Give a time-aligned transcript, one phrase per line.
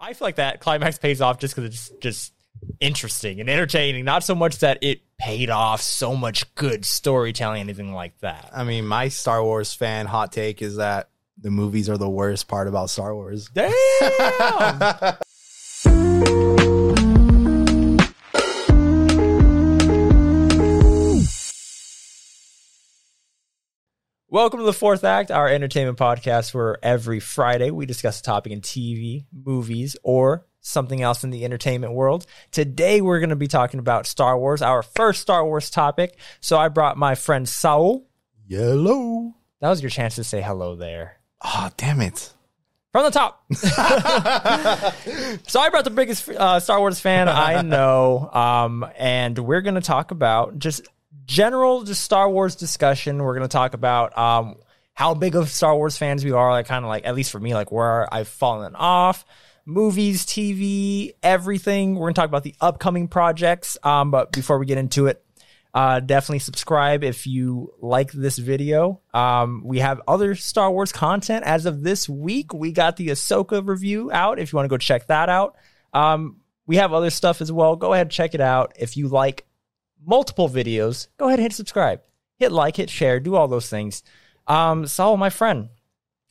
[0.00, 2.32] I feel like that climax pays off just because it's just
[2.80, 4.04] interesting and entertaining.
[4.04, 8.50] Not so much that it paid off so much good storytelling, anything like that.
[8.54, 12.48] I mean, my Star Wars fan hot take is that the movies are the worst
[12.48, 13.48] part about Star Wars.
[13.52, 15.16] Damn.
[24.32, 28.52] Welcome to the fourth act, our entertainment podcast where every Friday we discuss a topic
[28.52, 32.26] in TV, movies, or something else in the entertainment world.
[32.52, 36.16] Today we're going to be talking about Star Wars, our first Star Wars topic.
[36.40, 38.06] So I brought my friend Saul.
[38.46, 39.34] Yellow.
[39.58, 41.16] That was your chance to say hello there.
[41.44, 42.32] Oh, damn it.
[42.92, 43.42] From the top.
[45.48, 48.30] so I brought the biggest uh, Star Wars fan I know.
[48.32, 50.86] Um, and we're going to talk about just
[51.30, 53.22] general just Star Wars discussion.
[53.22, 54.56] We're going to talk about um,
[54.94, 57.38] how big of Star Wars fans we are, like kind of like at least for
[57.38, 59.24] me, like where I've fallen off,
[59.64, 61.94] movies, TV, everything.
[61.94, 63.78] We're going to talk about the upcoming projects.
[63.84, 65.24] Um, but before we get into it,
[65.72, 69.00] uh, definitely subscribe if you like this video.
[69.14, 72.52] Um, we have other Star Wars content as of this week.
[72.52, 74.40] We got the Ahsoka review out.
[74.40, 75.54] If you want to go check that out,
[75.94, 77.76] um, we have other stuff as well.
[77.76, 78.72] Go ahead check it out.
[78.76, 79.46] If you like
[80.04, 82.00] multiple videos, go ahead and hit subscribe,
[82.38, 84.02] hit like, hit share, do all those things.
[84.46, 85.68] Um, Saul, my friend,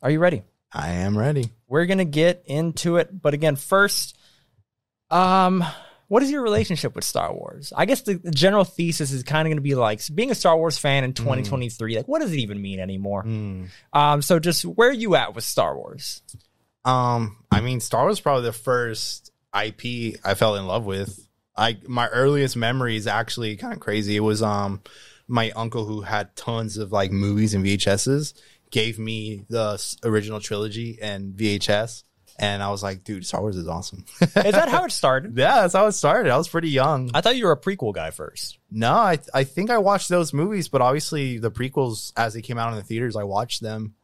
[0.01, 0.43] are you ready?
[0.71, 1.51] I am ready.
[1.67, 4.17] We're gonna get into it, but again, first,
[5.09, 5.63] um,
[6.07, 7.71] what is your relationship with Star Wars?
[7.75, 10.57] I guess the, the general thesis is kind of gonna be like being a Star
[10.57, 11.97] Wars fan in 2023.
[11.97, 13.23] Like, what does it even mean anymore?
[13.23, 13.69] Mm.
[13.93, 16.21] Um, so just where are you at with Star Wars?
[16.85, 21.27] Um, I mean, Star Wars probably the first IP I fell in love with.
[21.59, 24.15] I my earliest memory is actually kind of crazy.
[24.15, 24.81] It was um
[25.27, 28.33] my uncle who had tons of like movies and VHSs
[28.71, 32.03] gave me the original trilogy and VHS,
[32.39, 34.05] and I was like, dude, Star Wars is awesome.
[34.21, 35.37] Is that how it started?
[35.37, 36.31] yeah, that's how it started.
[36.31, 37.11] I was pretty young.
[37.13, 38.57] I thought you were a prequel guy first.
[38.71, 42.57] No, I I think I watched those movies, but obviously the prequels as they came
[42.57, 43.95] out in the theaters, I watched them.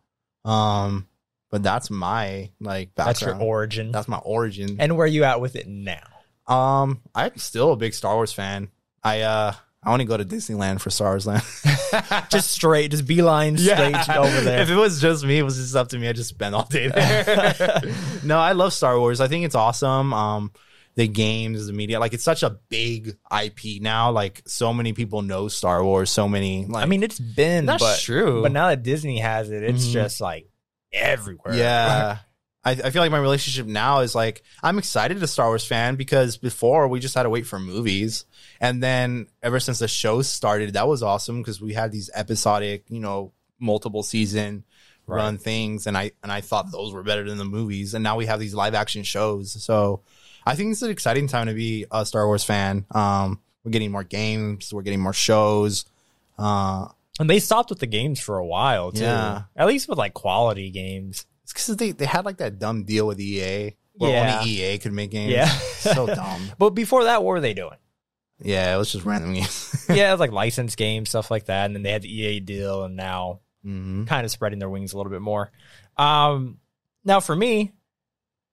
[0.44, 1.08] Um,
[1.52, 3.16] but that's my like background.
[3.16, 3.92] That's your origin.
[3.92, 4.78] That's my origin.
[4.80, 6.04] and where are you at with it now?
[6.48, 8.70] Um, I'm still a big Star Wars fan.
[9.04, 11.44] I uh I only go to Disneyland for Star Wars Land.
[12.32, 14.62] just straight, just beeline straight over there.
[14.62, 16.08] If it was just me, it was just up to me.
[16.08, 17.82] I just spend all day there.
[18.24, 19.22] no, I love Star Wars.
[19.22, 20.12] I think it's awesome.
[20.12, 20.52] Um,
[20.96, 24.10] the games, the media, like it's such a big IP now.
[24.10, 26.10] Like so many people know Star Wars.
[26.10, 26.66] So many.
[26.66, 28.42] Like, I mean, it's been That's but, true.
[28.42, 29.92] But now that Disney has it, it's Mhm.
[29.94, 30.50] just like
[30.92, 31.54] everywhere.
[31.56, 32.18] Yeah.
[32.66, 35.96] I, I feel like my relationship now is like I'm excited to Star Wars fan
[35.96, 38.26] because before we just had to wait for movies.
[38.60, 42.86] And then ever since the show started, that was awesome because we had these episodic,
[42.90, 44.64] you know, multiple season
[45.08, 47.94] run things and I and I thought those were better than the movies.
[47.94, 49.64] And now we have these live action shows.
[49.64, 50.02] So
[50.46, 52.86] I think it's an exciting time to be a Star Wars fan.
[52.92, 55.86] Um we're getting more games, we're getting more shows.
[56.40, 56.88] Uh
[57.20, 59.04] and they stopped with the games for a while too.
[59.04, 59.44] Yeah.
[59.56, 61.28] At least with like quality games.
[61.46, 64.40] It's because they, they had like that dumb deal with EA where Yeah.
[64.40, 65.32] only EA could make games.
[65.32, 65.48] Yeah.
[65.48, 66.50] so dumb.
[66.58, 67.78] But before that, what were they doing?
[68.42, 69.86] Yeah, it was just random games.
[69.90, 71.68] yeah, it was like licensed games, stuff like that.
[71.68, 74.94] And then they had the EA deal, and now hmm kind of spreading their wings
[74.94, 75.52] a little bit more.
[75.98, 76.58] Um,
[77.06, 77.72] now for me,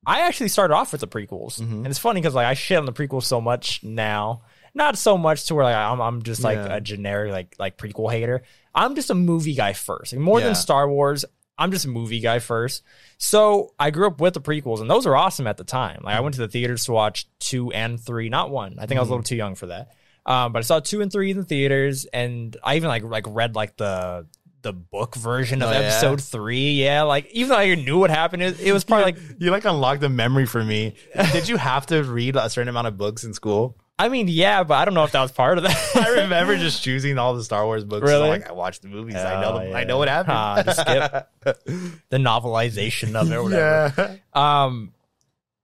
[0.07, 1.73] I actually started off with the prequels, Mhm.
[1.73, 4.43] and it's funny because like I shit on the prequels so much now.
[4.75, 6.77] Not so much to where like I'm, I'm just like Yeah.
[6.77, 8.43] a generic like like prequel hater.
[8.75, 10.13] I'm just a movie guy first.
[10.13, 10.47] Like, more Yeah.
[10.47, 11.25] than Star Wars,
[11.59, 12.83] I'm just a movie guy first.
[13.19, 16.01] So I grew up with the prequels, and those are awesome at the time.
[16.03, 18.77] Like I went to the theaters to watch two and three, not one.
[18.79, 19.93] I think I was a little too young for that.
[20.25, 23.25] Um, but I saw two and three in the theaters, and I even like like
[23.29, 24.27] read like the
[24.63, 25.79] the book version of Oh, yeah?
[25.79, 26.73] episode three.
[26.73, 29.65] Yeah, like even though I knew what happened, it, it was probably like you like
[29.65, 30.95] unlocked the memory for me.
[31.33, 33.77] Did you have to read a certain amount of books in school?
[33.99, 35.91] I mean, yeah, but I don't know if that was part of that.
[35.95, 38.03] I remember just choosing all the Star Wars books.
[38.09, 38.29] Really?
[38.31, 39.15] Like I watched the movies.
[39.17, 39.77] I know Oh, them, yeah.
[39.77, 40.37] I know what happened.
[40.37, 41.29] Ah, just skip.
[42.09, 44.19] the novelization of it or whatever.
[44.35, 44.65] Yeah.
[44.65, 44.93] Um,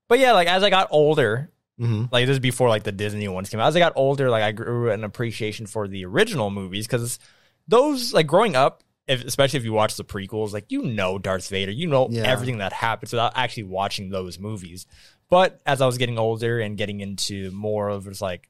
[0.08, 3.28] but yeah, like as I got older, hmm like this is before like the Disney
[3.28, 3.68] ones came out.
[3.68, 7.18] As I got older, like I grew an appreciation for the original movies because
[7.66, 11.48] those like growing up, if, especially if you watch the prequels, like you know Darth
[11.48, 12.22] Vader, you know Yeah.
[12.22, 14.86] everything that happens without actually watching those movies.
[15.30, 18.48] But as I was getting older and getting into more of just like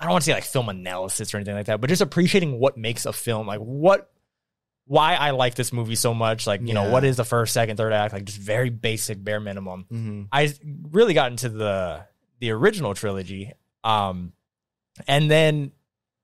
[0.00, 2.58] I don't want to say like film analysis or anything like that, but just appreciating
[2.58, 4.10] what makes a film, like what
[4.86, 7.76] why I like this movie so much, like you know what is the first, second,
[7.76, 9.86] third act, like just very basic, bare minimum.
[9.88, 10.54] hmm I
[10.90, 12.04] really got into the
[12.40, 13.52] the original trilogy.
[13.84, 14.32] Um
[15.06, 15.72] and then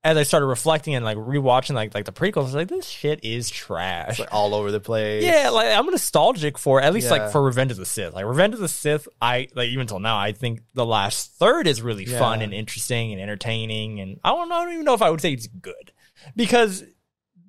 [0.05, 2.85] as I started reflecting and like rewatching like like the prequels, I was like, this
[2.87, 4.19] shit is trash.
[4.19, 5.23] Like all over the place.
[5.23, 7.11] Yeah, like I'm nostalgic for at least Yeah.
[7.23, 8.13] like for Revenge of the Sith.
[8.13, 11.65] Like Revenge of the Sith, I like even till now, I think the last third
[11.65, 12.19] is really Yeah.
[12.19, 13.99] fun and interesting and entertaining.
[13.99, 15.91] And I don't, I don't even know if I would say it's good
[16.35, 16.83] because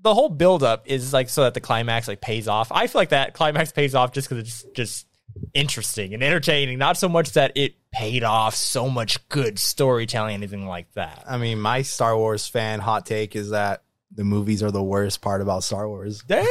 [0.00, 2.72] the whole build up is like so that the climax like pays off.
[2.72, 5.06] I feel like that climax pays off just because it's just
[5.52, 10.66] interesting and entertaining, not so much that it paid off so much good storytelling, anything
[10.66, 11.25] like that.
[11.26, 13.84] I mean, my Star Wars fan hot take is that
[14.14, 16.22] the movies are the worst part about Star Wars.
[16.26, 16.46] Damn.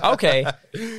[0.14, 0.46] okay.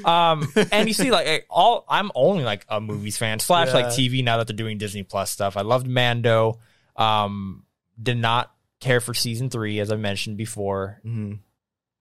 [0.06, 3.88] Um, and you see, like eh, all, I'm only like a movies fan slash like
[3.88, 5.58] TV now that they're doing Disney Plus stuff.
[5.58, 6.60] I loved Mando.
[6.96, 7.66] Um,
[8.02, 11.02] did not care for season three, as I mentioned before.
[11.04, 11.40] Mhm.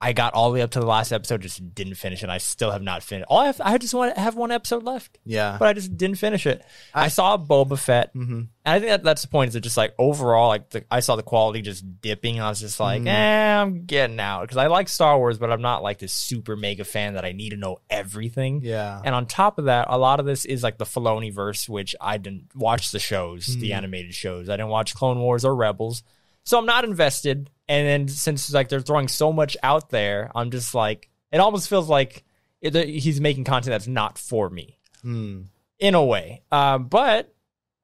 [0.05, 2.29] I got all the way up to the last episode, just didn't finish it.
[2.29, 3.27] I still have not finished.
[3.29, 5.57] All I have, I just want to have one episode left, Yeah.
[5.61, 6.65] but I just didn't finish it.
[6.93, 8.31] I, I- saw Boba Fett, Mhm.
[8.33, 9.51] and I think that that's the point.
[9.51, 12.35] Is it just like overall, like the, I saw the quality just dipping.
[12.37, 13.07] And I was just like, Mhm.
[13.07, 16.57] eh, I'm getting out because I like Star Wars, but I'm not like this super
[16.57, 18.61] mega fan that I need to know everything.
[18.65, 19.01] Yeah.
[19.05, 21.95] And on top of that, a lot of this is like the Filoni verse, which
[22.01, 23.77] I didn't watch the shows, the Mhm.
[23.77, 24.49] animated shows.
[24.49, 26.03] I didn't watch Clone Wars or Rebels,
[26.43, 27.51] so I'm not invested.
[27.73, 31.69] And then since like they're throwing so much out there, I'm just like, it almost
[31.71, 32.23] feels like
[32.61, 35.43] it, he's making content that's not for me Hmm.
[35.79, 36.43] in a way.
[36.53, 37.35] Um, but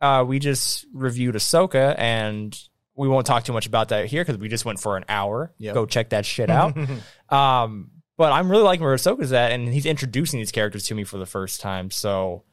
[0.01, 2.57] uh, we just reviewed Ahsoka, and
[2.95, 5.53] we won't talk too much about that here because we just went for an hour.
[5.59, 5.75] Yep.
[5.75, 6.77] Go check that shit out.
[7.31, 11.05] um, but I'm really liking where Ahsoka's at, and he's introducing these characters to me
[11.05, 11.91] for the first time.
[11.91, 12.45] So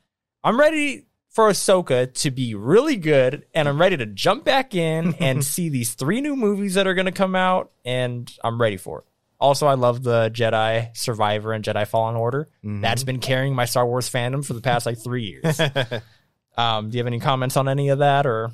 [0.43, 1.05] I'm ready
[1.35, 5.67] for Ahsoka to be really good, and I'm ready to jump back in and see
[5.67, 9.05] these three new movies that are going to come out, and I'm ready for it.
[9.37, 12.47] Also, I love the Jedi Survivor and Jedi Fallen Order.
[12.63, 12.81] Mhm.
[12.81, 15.59] That's been carrying my Star Wars fandom for the past like three years.
[16.57, 18.51] um, do you have any comments on any of that, or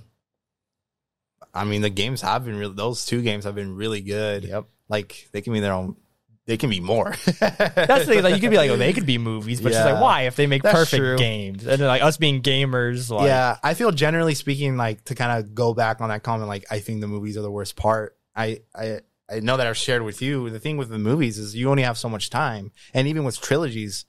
[1.54, 4.46] I mean, the games have been really, those two games have been really good.
[4.46, 4.66] Yep.
[4.90, 5.98] Like, they can be their own,
[6.52, 7.12] they can be more.
[7.40, 8.24] that's the thing?
[8.24, 9.86] Like you could be like, oh, they could be movies, but Yeah.
[9.94, 11.18] like, why if they make That's perfect true.
[11.18, 11.66] games?
[11.66, 15.40] And then, like us being gamers, like yeah, I feel generally speaking, like to kind
[15.40, 18.18] of go back on that comment, like I think the movies are the worst part.
[18.36, 19.00] I I
[19.30, 20.50] I know that I've shared with you.
[20.50, 23.40] The thing with the movies is you only have so much time, and even with
[23.40, 24.04] trilogies,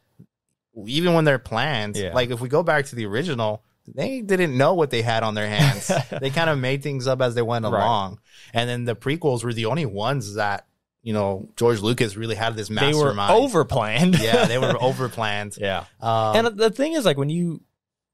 [0.86, 2.12] even when they're planned, Yeah.
[2.12, 5.34] like if we go back to the original, they didn't know what they had on
[5.34, 5.90] their hands.
[6.20, 7.72] they kind of made things up as they went Right.
[7.84, 8.18] along,
[8.52, 10.66] and then the prequels were the only ones that
[11.02, 12.94] you know George Lucas really had this mastermind.
[12.94, 13.44] they were mastermind.
[13.44, 14.18] over planned.
[14.20, 15.56] yeah, they were over planned.
[15.60, 15.84] yeah.
[16.00, 17.60] Um, and the thing is, like when you.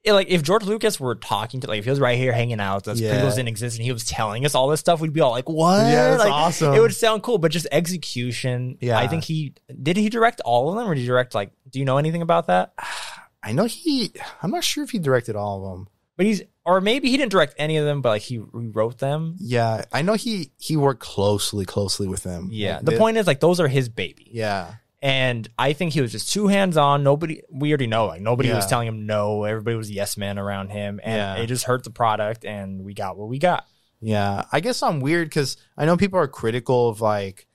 [0.04, 2.60] it, like if George Lucas were talking to like if he was right here hanging
[2.60, 3.14] out, those Yeah.
[3.14, 5.48] prequels didn't exist, and he was telling us all this stuff, we'd be all like,
[5.48, 5.80] "What?
[5.86, 6.74] Yeah, that's like, awesome.
[6.74, 8.78] It would sound cool, but just execution.
[8.80, 8.98] Yeah.
[8.98, 9.96] I think he did.
[9.96, 11.50] He direct all of them, or did he direct like?
[11.70, 12.72] Do you know anything about that?
[13.42, 14.12] I know he.
[14.42, 15.88] I'm not sure if he directed all of them.
[16.16, 18.98] But he's, or maybe he didn't direct any of them, but like he he wrote
[18.98, 19.36] them.
[19.40, 22.48] Yeah, I know he he worked closely closely with them.
[22.52, 22.76] Yeah.
[22.76, 24.28] Like, The they- point is, like, those are his baby.
[24.32, 27.02] Yeah, And I think he was just too hands on.
[27.04, 29.44] Nobody, we already know, like, nobody was telling him no.
[29.44, 31.00] Everybody was yes man around him.
[31.02, 31.42] And Yeah.
[31.42, 32.44] it just hurt the product.
[32.44, 33.64] And we got what we got.
[34.00, 34.44] yeah.
[34.52, 37.46] I guess I'm weird because I know people are critical of like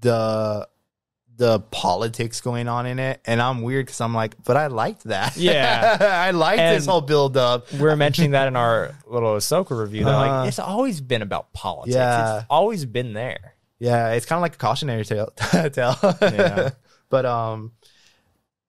[0.00, 0.68] the
[1.36, 5.04] the politics going on in it, and I'm weird because I'm like, but I liked
[5.04, 5.36] that.
[5.36, 5.96] Yeah.
[6.26, 7.72] I liked this whole build up.
[7.72, 10.04] We are mentioning that in our little Ahsoka review.
[10.04, 11.96] They're Uh, like, it's always been about politics.
[11.96, 12.38] Yeah.
[12.38, 13.54] It's always been there.
[13.80, 15.32] Yeah, it's kind of like a cautionary tale.
[15.72, 15.96] tale.
[16.22, 16.70] Yeah.
[17.10, 17.72] but um,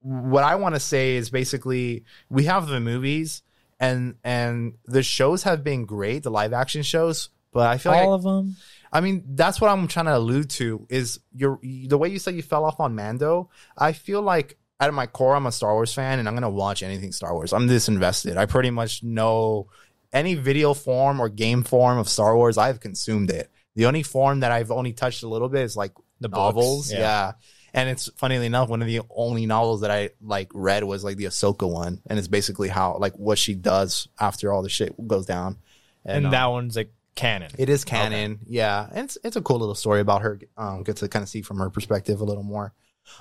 [0.01, 3.43] what I want to say is basically we have the movies
[3.79, 7.29] and and the shows have been great, the live action shows.
[7.51, 8.55] But I feel all like of them.
[8.95, 12.35] I mean that's what I'm trying to allude to is your the way you said
[12.35, 13.49] you fell off on Mando.
[13.77, 16.81] I feel like at my core I'm a Star Wars fan and I'm gonna watch
[16.81, 17.51] anything Star Wars.
[17.51, 18.37] I'm this invested.
[18.37, 19.67] I pretty much know
[20.13, 22.57] any video form or game form of Star Wars.
[22.57, 23.51] I've consumed it.
[23.75, 26.89] The only form that I've only touched a little bit is like The novels.
[26.89, 26.99] yeah.
[26.99, 27.31] Yeah.
[27.73, 31.17] And it's funnily enough, one of the only novels that I like read was like
[31.17, 34.95] the Ahsoka one, and it's basically how like what she does after all the shit
[35.05, 35.57] goes down.
[36.05, 37.51] And, um, that one's like canon.
[37.57, 38.87] it is canon, yeah.
[38.91, 40.39] And it's it's a cool little story about her.
[40.57, 42.73] Um, get to kind of see from her perspective a little more.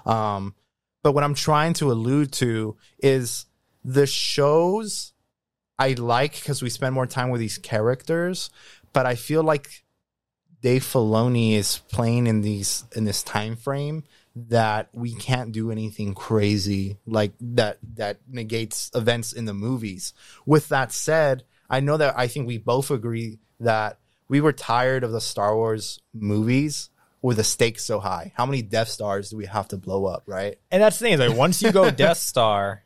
[0.05, 0.55] Um,
[1.03, 3.47] but what I'm trying to allude to is
[3.85, 5.13] the shows
[5.79, 8.51] I like because we spend more time with these characters,
[8.93, 9.85] but I feel like
[10.61, 14.05] Dave Filoni is playing in these in this time frame
[14.37, 20.13] that we can't do anything crazy like that that negates events in the movies.
[20.47, 25.05] With that said, I know that I think we both agree that we were tired
[25.05, 26.91] of the Star Wars movies
[27.23, 28.33] with the stakes so high.
[28.37, 30.59] How many Death Stars do we have to blow up, right?
[30.71, 32.83] And that's the thing is like once you go Death Star,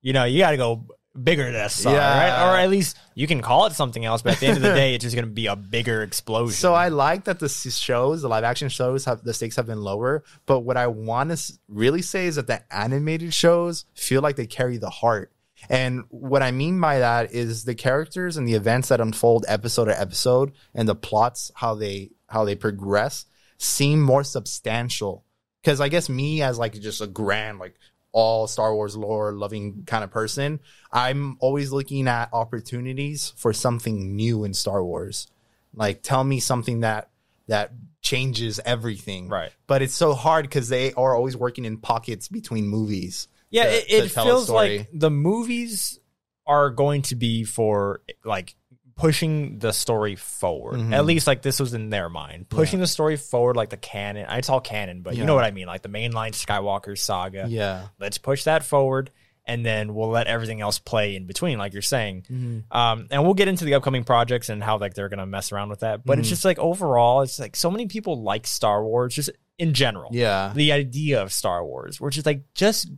[0.00, 0.86] you know, you got to go
[1.22, 2.18] bigger Death Star, Yeah.
[2.18, 2.50] right?
[2.54, 4.72] Or at least you can call it something else, but at the end of the
[4.72, 6.54] day, it's just going to be a bigger explosion.
[6.54, 9.82] So I like that the shows, the live action shows, have the stakes have been
[9.82, 10.24] lower.
[10.46, 14.46] But what I want to really say is that the animated shows feel like they
[14.46, 15.30] carry the heart.
[15.68, 19.86] And what I mean by that is the characters and the events that unfold episode
[19.86, 23.26] to episode, and the plots how they how they progress
[23.58, 25.24] seem more substantial.
[25.62, 27.76] Because I guess me as like just a grand like
[28.10, 30.60] all Star Wars lore loving kind of person,
[30.92, 35.28] I'm always looking at opportunities for something new in Star Wars.
[35.74, 37.08] Like tell me something that
[37.46, 39.28] that changes everything.
[39.28, 39.52] Right.
[39.66, 43.28] But it's so hard because they are always working in pockets between movies.
[43.52, 45.98] Yeah, to- it, it a feels like the movies
[46.46, 48.56] are going to be for like
[48.96, 50.78] pushing the story forward.
[50.78, 50.92] Mhm.
[50.92, 54.26] At least like this was in their mind, pushing the story forward, like the canon.
[54.30, 57.46] It's all canon, but you know what I mean, like the mainline Skywalker saga.
[57.48, 57.88] Yeah.
[57.98, 59.10] Let's push that forward,
[59.46, 62.64] and then we'll let everything else play in between, like you're saying.
[62.70, 65.70] Um, and we'll get into the upcoming projects and how like they're gonna mess around
[65.70, 66.04] with that.
[66.04, 66.32] But it's Mhm.
[66.32, 70.10] just like overall, it's like so many people like Star Wars, just in general.
[70.12, 70.52] Yeah.
[70.54, 72.88] The idea of Star Wars, which is like just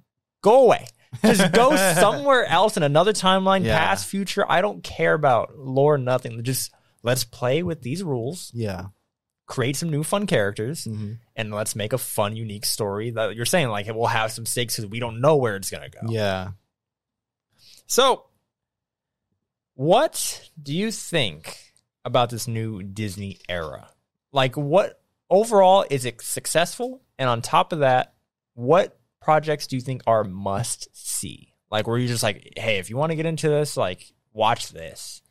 [0.44, 0.86] go away.
[1.22, 3.78] Just go somewhere else in another timeline, Yeah.
[3.78, 4.44] past, future.
[4.48, 6.42] I don't care about lore, nothing.
[6.44, 6.70] Just
[7.02, 8.86] let's play with these rules, Yeah.
[9.46, 11.18] create some new fun characters, Mhm.
[11.36, 14.44] and let's make a fun, unique story that you're saying like it will have some
[14.46, 16.00] stakes because we don't know where it's gonna go.
[16.08, 16.50] Yeah.
[17.86, 18.24] So,
[19.74, 21.58] what do you think
[22.04, 23.88] about this new Disney era?
[24.32, 27.02] Like, what overall is it successful?
[27.18, 28.14] And on top of that,
[28.54, 31.52] what projects do you think are must see?
[31.70, 34.68] Like, where you're just like, hey, if you want to get into this, like, watch
[34.70, 35.22] this.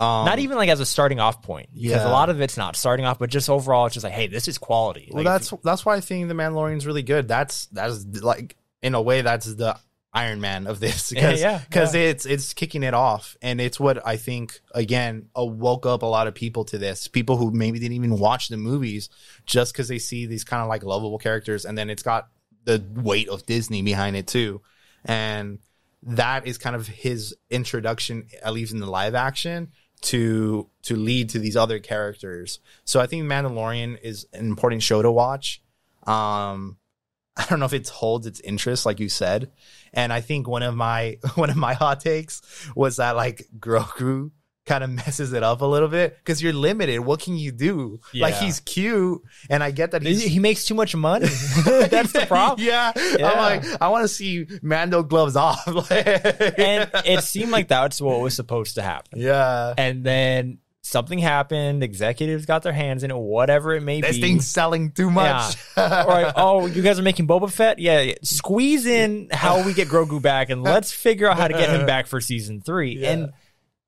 [0.00, 2.08] Um, not even like as a starting off point, because Yeah.
[2.08, 4.48] a lot of it's not starting off, but just overall, it's just like, hey, this
[4.48, 5.08] is quality.
[5.12, 7.28] Well, Like, that's that's why I think the Mandalorian's really good.
[7.28, 9.78] That's that's like in a way that's the
[10.12, 12.02] Iron Man of this because Yeah, because yeah.
[12.02, 16.26] it's it's kicking it off and it's what I think again woke up a lot
[16.26, 17.06] of people to this.
[17.06, 19.08] People who maybe didn't even watch the movies
[19.46, 22.28] just because they see these kind of like lovable characters and then it's got
[22.64, 24.60] the weight of Disney behind it too,
[25.04, 25.58] and
[26.02, 31.30] that is kind of his introduction, at least in the live action, to to lead
[31.30, 32.60] to these other characters.
[32.84, 35.62] So I think Mandalorian is an important show to watch.
[36.06, 36.76] Um,
[37.36, 39.50] I don't know if it holds its interest, like you said,
[39.92, 42.42] and I think one of my one of my hot takes
[42.74, 44.30] was that like Grogu
[44.66, 47.00] kind of messes it up a little bit because you're limited.
[47.00, 48.00] What can you do?
[48.14, 51.26] Like he's cute, and I get that he's he makes too much money.
[51.64, 52.66] that's the problem.
[52.66, 52.92] yeah.
[53.18, 53.30] Yeah.
[53.30, 55.66] I'm like, I want to see Mando gloves off.
[55.90, 59.20] and it seemed like that's what was supposed to happen.
[59.20, 61.82] yeah, And then something happened.
[61.82, 64.20] Executives got their hands in it, whatever it may this be.
[64.20, 65.56] This thing's selling too much.
[65.76, 67.78] Or like, oh, you guys are making Boba Fett?
[67.78, 68.14] Yeah, yeah.
[68.22, 71.86] Squeeze in how we get Grogu back and let's figure out how to get him
[71.86, 72.98] back for season three.
[72.98, 73.10] Yeah.
[73.12, 73.32] And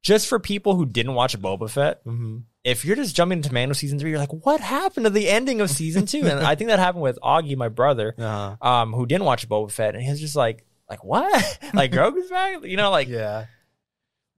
[0.07, 2.45] just for people who didn't watch Boba Fett, Mhm.
[2.63, 5.61] if you're just jumping into Mando season three, you're like, what happened to the ending
[5.61, 6.21] of season two?
[6.27, 8.57] And I think that happened with Augie, my brother, Uh-huh.
[8.69, 11.59] um, who didn't watch Boba Fett, and he was just like, like what?
[11.75, 12.63] like Grogu's back?
[12.65, 13.47] You know, like Yeah,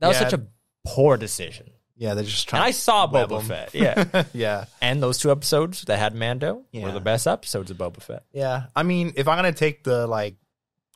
[0.00, 0.46] that was such a
[0.86, 1.70] poor decision.
[1.98, 2.62] yeah, they're just trying.
[2.62, 2.68] And.
[2.68, 3.42] I saw Boba.
[3.42, 4.24] Fett, yeah.
[4.32, 8.24] yeah, and those two episodes that had Mando were the best episodes of Boba Fett.
[8.32, 8.68] yeah.
[8.74, 10.36] I mean, if I'm gonna take the like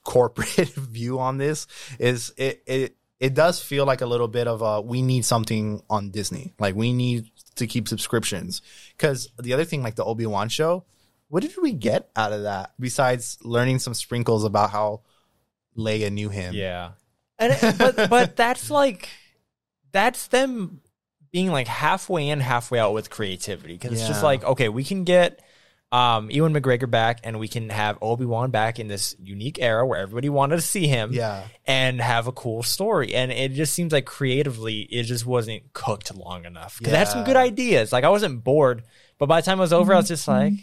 [0.04, 1.66] corporate view on this,
[1.98, 5.80] is it it it does feel like a little bit of a we need something
[5.88, 6.52] on Disney.
[6.58, 8.60] Like we need to keep subscriptions
[8.96, 10.84] because the other thing, like the Obi Wan show,
[11.28, 15.02] what did we get out of that besides learning some sprinkles about how
[15.78, 16.54] Leia knew him?
[16.54, 16.92] Yeah,
[17.38, 19.08] and it- but but that's like
[19.92, 20.80] that's them
[21.30, 25.04] being like halfway in, halfway out with creativity because it's just like okay, we can
[25.04, 25.40] get
[25.92, 29.87] um Ewan McGregor back and we can have Obi Wan back in this unique era
[29.87, 31.12] where everybody wanted to see him.
[31.12, 33.14] yeah, and have a cool story.
[33.14, 36.78] And it just seems like creatively, it just wasn't cooked long enough.
[36.78, 37.92] Because I had some good ideas.
[37.92, 38.82] Like I wasn't bored,
[39.18, 40.54] but by the time it was over, I was just like,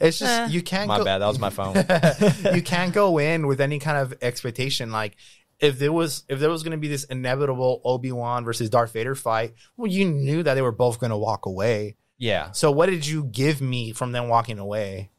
[0.00, 0.46] It's just Eh.
[0.48, 0.86] you can't.
[0.88, 1.76] my go, bad, that was my phone.
[2.54, 4.92] you can't go in with any kind of expectation.
[4.92, 5.16] Like
[5.60, 8.92] if there was if there was going to be this inevitable Obi Wan versus Darth
[8.92, 11.96] Vader fight, well, you knew that they were both going to walk away.
[12.24, 12.50] Yeah.
[12.52, 15.10] So what did you give me from them walking away?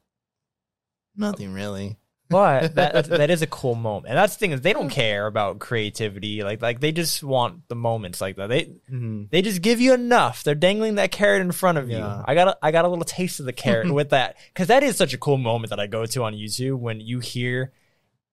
[1.15, 1.97] Nothing really.
[2.27, 5.27] But that, that is a cool moment, and that's the thing is they don't care
[5.27, 6.41] about creativity.
[6.43, 8.47] Like like they just want the moments like that.
[8.49, 9.25] They Mm-hmm.
[9.29, 10.43] they just give you enough.
[10.43, 11.99] They're dangling that carrot in front of you.
[12.03, 14.81] I got a, I got a little taste of the carrot with that because that
[14.81, 17.71] is such a cool moment that I go to on YouTube when you hear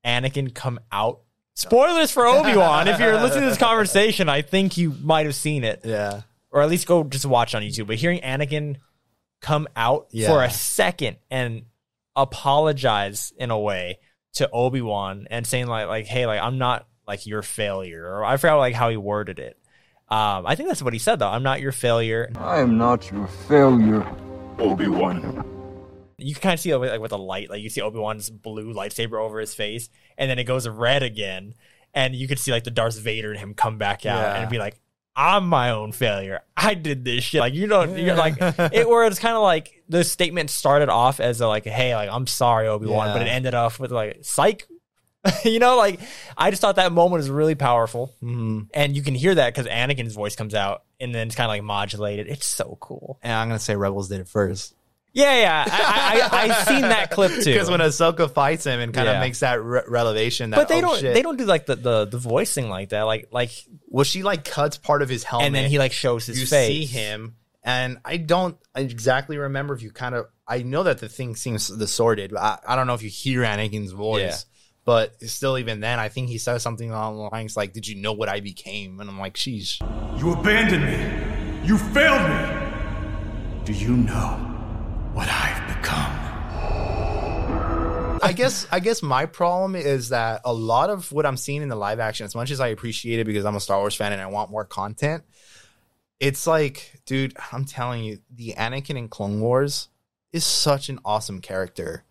[0.07, 1.21] Anakin come out.
[1.55, 2.89] Spoilers for Obi Wan.
[2.89, 6.23] if you're listening to this conversation, I think you might have seen it, Yeah.
[6.53, 7.87] Or at least go just watch on YouTube.
[7.89, 8.77] But hearing Anakin
[9.41, 10.29] come out Yeah.
[10.29, 11.63] for a second and
[12.15, 13.99] apologize in a way
[14.35, 18.25] to Obi Wan and saying like like Hey, like I'm not like your failure, or
[18.25, 19.59] I forgot like how he worded it.
[20.09, 21.29] Um, I think that's what he said though.
[21.29, 22.31] I'm not your failure.
[22.37, 24.07] I am not your failure,
[24.59, 25.45] Obi-Wan.
[26.19, 28.73] You can kind of see like with the light, like you see Obi Wan's blue
[28.73, 31.55] lightsaber over his face, and then it goes red again,
[31.95, 34.41] and you could see like the Darth Vader and him come back out Yeah.
[34.43, 34.77] and be like,
[35.17, 36.41] "I'm my own failure.
[36.57, 38.89] I did this shit." Like you don't, you're like it.
[38.89, 42.27] Where it's kind of like the statement started off as a, like, "Hey, like I'm
[42.27, 43.13] sorry, Obi Wan," Yeah.
[43.15, 44.67] but it ended off with like, "Psych."
[45.45, 46.01] you know, like
[46.37, 48.69] I just thought that moment was really powerful, Mhm.
[48.75, 51.51] and you can hear that because Anakin's voice comes out, and then it's kind of
[51.51, 52.27] like modulated.
[52.27, 53.19] It's so cool.
[53.23, 54.75] And I'm gonna say Rebels did it first
[55.15, 55.65] Yeah, yeah.
[55.69, 57.53] I, I, I seen that clip too.
[57.53, 59.21] because when Ahsoka fights him and kind of Yeah.
[59.21, 61.13] makes that re- revelation that but they oh, don't shit.
[61.15, 63.51] they don't do like the, the the voicing like that like like
[63.89, 66.47] well she like cuts part of his helmet and then he like shows his you
[66.47, 70.83] face You see him and I don't exactly remember if you kind of I know
[70.85, 73.93] that the thing seems the sorted but I, I don't know if you hear Anakin's
[73.93, 74.37] voice Yeah.
[74.87, 77.97] but still even then I think he says something along the lines like did you
[78.01, 79.79] know what I became and I'm like sheesh
[80.19, 81.67] You abandoned me.
[81.69, 83.65] You failed me.
[83.67, 84.49] Do you know
[85.15, 86.19] what I've become?
[88.25, 91.69] I guess I guess my problem is that a lot of what I'm seeing in
[91.69, 94.13] the live action, as much as I appreciate it because I'm a Star Wars fan
[94.13, 95.25] and I want more content,
[96.21, 99.89] it's like, dude, I'm telling you, the Anakin in Clone Wars
[100.33, 102.05] is such an awesome character.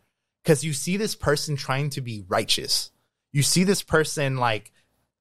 [0.43, 2.91] Because you see this person trying to be righteous.
[3.31, 4.71] You see this person like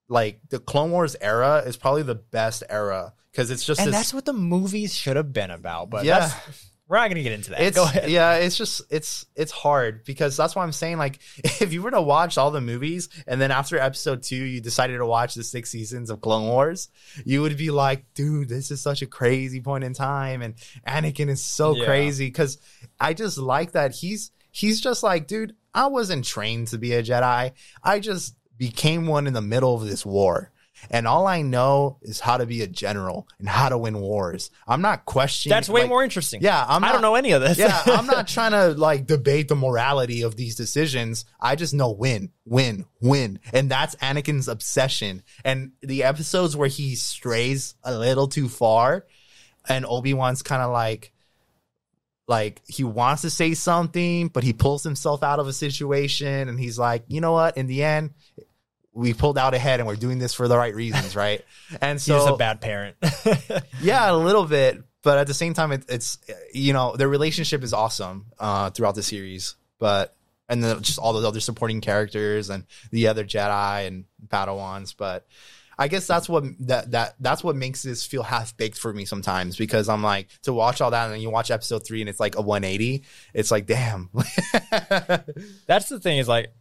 [0.09, 3.15] like the Clone Wars era is probably the best era.
[3.31, 6.19] Because it's just and this that's what the movies should have been about but Yeah.
[6.21, 7.61] that's, we're not gonna get into that.
[7.61, 8.11] It's go ahead.
[8.11, 11.93] yeah it's just it's it's hard because that's why i'm saying like if you were
[11.93, 15.45] to watch all the movies and then after episode two you decided to watch the
[15.45, 16.89] six seasons of clone wars
[17.25, 20.55] you would be like dude this is such a crazy point in time and
[20.87, 21.85] anakin is so Yeah.
[21.85, 22.27] crazy.
[22.27, 22.59] Because
[22.99, 27.03] i just like that he's he's just like dude i wasn't trained to be a
[27.05, 27.53] jedi.
[27.85, 30.51] I just became one in the middle of this war
[30.91, 34.51] and all I know is how to be a general and how to win wars.
[34.67, 35.55] I'm not questioning.
[35.55, 38.07] that's way like- more interesting Yeah, I'm I don't know any of this yeah, I'm
[38.07, 41.25] not trying to like debate the morality of these decisions.
[41.41, 43.41] I just know win, win, win.
[43.53, 45.23] And that's Anakin's obsession.
[45.45, 49.07] And the episodes where he strays a little too far
[49.69, 51.13] and Obi-Wan's kind of like
[52.27, 56.61] like he wants to say something, but he pulls himself out of a situation and
[56.61, 57.57] he's like, "You know what?
[57.57, 58.11] In the end,
[58.93, 61.45] we pulled out ahead and we're doing this for the right reasons, right?"
[61.81, 62.97] And he's so just a bad parent
[63.81, 66.19] yeah, a little bit, but at the same time, it, it's
[66.53, 70.15] you know their relationship is awesome uh, throughout the series, but
[70.49, 75.27] and then just all the other supporting characters and the other Jedi and Padawans, but.
[75.79, 79.07] I guess that's what that that that's what makes this feel half baked for me
[79.07, 82.11] sometimes because I'm like to watch all that and then you watch episode three and
[82.11, 83.03] it's like a 180.
[83.33, 84.11] It's like damn.
[85.67, 86.53] that's the thing is like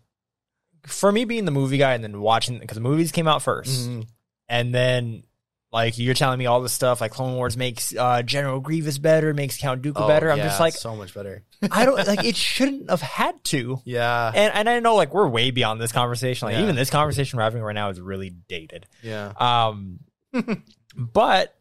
[0.89, 3.87] for me being the movie guy and then watching because the movies came out 1st
[3.87, 4.07] Mhm.
[4.47, 5.23] and then
[5.71, 9.33] like you're telling me all this stuff like Clone Wars makes uh, General Grievous better
[9.35, 11.43] makes Count Dooku Oh, better I'm yeah, just like so much better.
[11.71, 15.27] I don't like it shouldn't have had to Yeah, and and I know like we're
[15.27, 16.47] way beyond this conversation.
[16.47, 16.63] Like Yeah.
[16.63, 18.87] even this conversation we're having right now is really dated.
[19.03, 19.99] yeah, Um,
[20.95, 21.55] but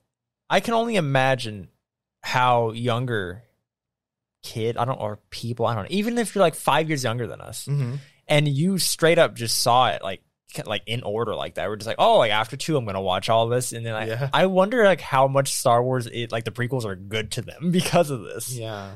[0.51, 1.69] I can only imagine
[2.23, 3.43] how younger
[4.43, 7.27] kid I don't or people I don't know even if you're like five years younger
[7.27, 7.97] than us hmm
[8.29, 10.23] and you straight up just saw it like
[10.64, 13.29] like in order like that we're just like oh like after two I'm gonna watch
[13.29, 14.31] all this and then I Yeah.
[14.33, 17.71] I wonder like how much Star Wars it like the prequels are good to them
[17.73, 18.57] because of this.
[18.57, 18.93] yeah.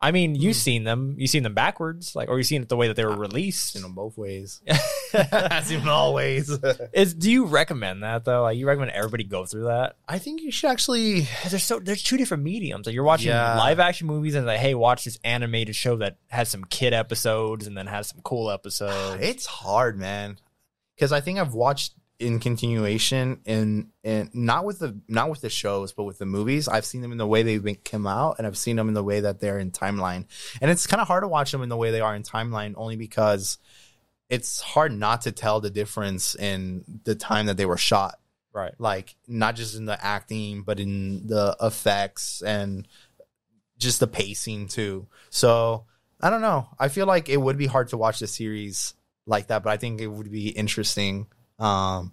[0.00, 0.60] I mean you've Mm.
[0.60, 3.04] seen them you've seen them backwards like or you've seen it the way that they
[3.04, 3.72] were released.
[3.72, 4.60] Seen them both ways.
[5.14, 6.50] I've seen them all ways.
[6.92, 8.42] Is do you recommend that though?
[8.42, 9.96] Like you recommend everybody go through that?
[10.06, 11.26] I think you should actually.
[11.48, 12.86] there's so there's two different mediums.
[12.86, 13.56] Like you're watching Yeah.
[13.56, 17.66] live action movies and like, hey, watch this animated show that has some kid episodes
[17.66, 19.22] and then has some cool episodes.
[19.24, 20.38] It's hard, man,
[20.94, 25.50] because I think I've watched in continuation in and not with the not with the
[25.50, 26.68] shows, but with the movies.
[26.68, 28.94] I've seen them in the way they been- come out, and I've seen them in
[28.94, 30.24] the way that they're in timeline.
[30.60, 32.74] And it's kind of hard to watch them in the way they are in timeline,
[32.76, 33.58] only because
[34.28, 38.18] it's hard not to tell the difference in the time that they were shot.
[38.52, 38.74] right.
[38.78, 42.88] like not just in the acting but in the effects and
[43.78, 45.84] just the pacing too so
[46.20, 48.94] i don't know i feel like it would be hard to watch the series
[49.26, 51.26] like that but i think it would be interesting
[51.58, 52.12] um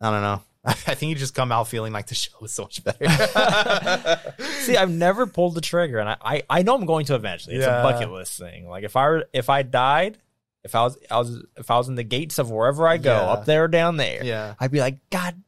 [0.00, 2.62] i don't know i think you just come out feeling like the show is so
[2.64, 3.06] much better
[4.60, 7.54] See, I've never pulled the trigger, and I, I, I know I'm going to eventually.
[7.56, 7.80] It's Yeah.
[7.80, 8.68] a bucket list thing.
[8.68, 10.18] Like if I were, if I died,
[10.64, 13.12] if I was I was if I was in the gates of wherever I go,
[13.12, 13.22] Yeah.
[13.32, 15.40] up there or down there, yeah I'd be like, God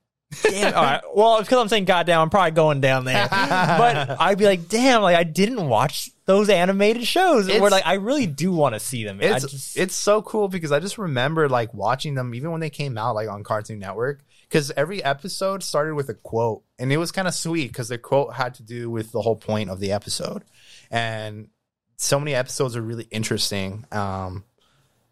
[0.45, 0.73] damn.
[0.75, 1.01] All right.
[1.15, 3.27] Well, because I'm saying God damn, I'm probably going down there.
[3.29, 7.47] but I'd be like, damn, like I didn't watch those animated shows.
[7.47, 9.19] Where It's- like I really do want to see them.
[9.23, 12.69] It's just, it's so cool because I just remember like watching them even when they
[12.69, 16.99] came out like on Cartoon Network because every episode started with a quote and it
[16.99, 19.81] was kind of sweet because the quote had to do with the whole point of
[19.81, 20.45] the episode.
[20.91, 21.49] And
[21.97, 24.45] so many episodes are really interesting um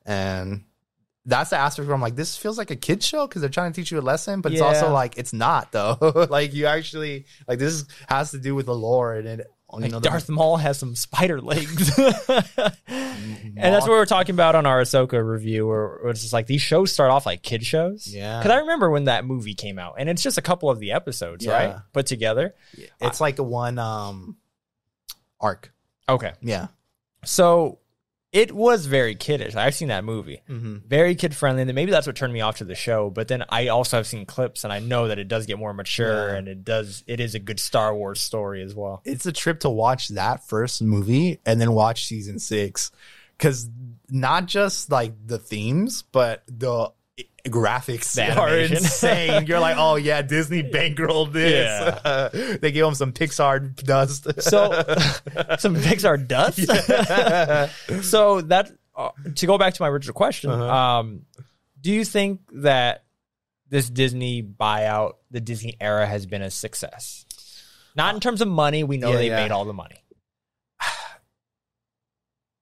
[0.04, 0.64] and
[1.24, 3.72] that's the aspect where I'm like this feels like a kid show because they're trying
[3.72, 5.96] to teach you a lesson but it's also like it's not though.
[6.30, 9.98] Like you actually like this has to do with the lore and it like know
[10.00, 11.96] the- Darth Maul has some spider legs.
[11.98, 16.32] and that's what we were talking about on our Ahsoka review, where where it's just
[16.32, 18.06] like these shows start off like kid shows.
[18.06, 18.38] Yeah.
[18.38, 20.92] Because I remember when that movie came out, and it's just a couple of the
[20.92, 21.52] episodes, Yeah.
[21.52, 21.76] right?
[21.92, 22.54] Put together.
[23.00, 24.36] it's like a one um
[25.40, 25.72] arc
[26.08, 26.32] Okay.
[26.40, 26.68] yeah
[27.24, 27.78] So
[28.36, 29.54] it was very kiddish.
[29.56, 30.42] I've seen that movie.
[30.48, 30.86] mm-hmm.
[30.86, 31.62] Very kid friendly.
[31.62, 33.08] And then maybe that's what turned me off to the show.
[33.08, 35.72] But then I also have seen clips and I know that it does get more
[35.72, 36.36] mature Yeah.
[36.36, 39.00] and it does it is a good Star Wars story as well.
[39.04, 42.90] it's a trip to watch that first movie and then watch season six
[43.38, 43.68] because
[44.10, 46.92] not just like the themes but the
[47.46, 53.12] graphics The are insane you're like oh yeah disney bankrolled this they gave them some
[53.12, 54.70] pixar dust So
[55.58, 56.66] some Pixar dust.
[58.04, 60.64] so that uh, to go back to my original question, Uh-huh.
[60.74, 61.26] um,
[61.80, 63.04] do you think that
[63.68, 67.26] this Disney buyout, the Disney era, has been a success?
[67.94, 68.84] Not in terms of money.
[68.84, 69.36] We know Yeah, they yeah.
[69.42, 69.96] made all the money.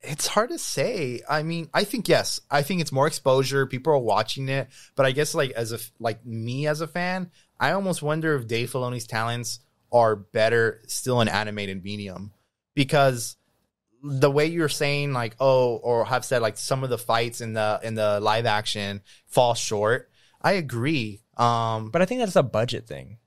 [0.06, 1.20] It's hard to say.
[1.28, 2.40] I mean, I think yes.
[2.50, 3.66] I think it's more exposure.
[3.66, 7.30] People are watching it, but I guess like as a like me as a fan,
[7.58, 9.60] I almost wonder if Dave Filoni's talents
[9.92, 12.32] are better still in animated medium
[12.74, 13.36] because
[14.02, 17.52] the way you're saying like oh or have said like some of the fights in
[17.54, 20.10] the in the live action fall short.
[20.42, 21.22] I agree.
[21.36, 23.18] Um, But I think that's a budget thing.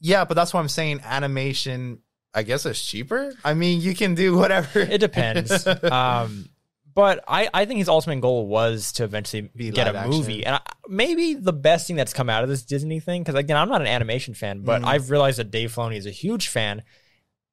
[0.00, 1.00] yeah, but that's what I'm saying.
[1.04, 2.00] Animation,
[2.36, 3.32] I guess, it's cheaper.
[3.44, 4.78] I mean, you can do whatever.
[4.80, 5.66] It depends.
[5.84, 6.48] um,
[6.94, 10.44] but I, I think his ultimate goal was to eventually Be get a movie.
[10.44, 10.44] action.
[10.44, 13.56] And I, maybe the best thing that's come out of this Disney thing, because again,
[13.56, 14.86] I'm not an animation fan, but Mhm.
[14.86, 16.82] I've realized that Dave Filoni is a huge fan.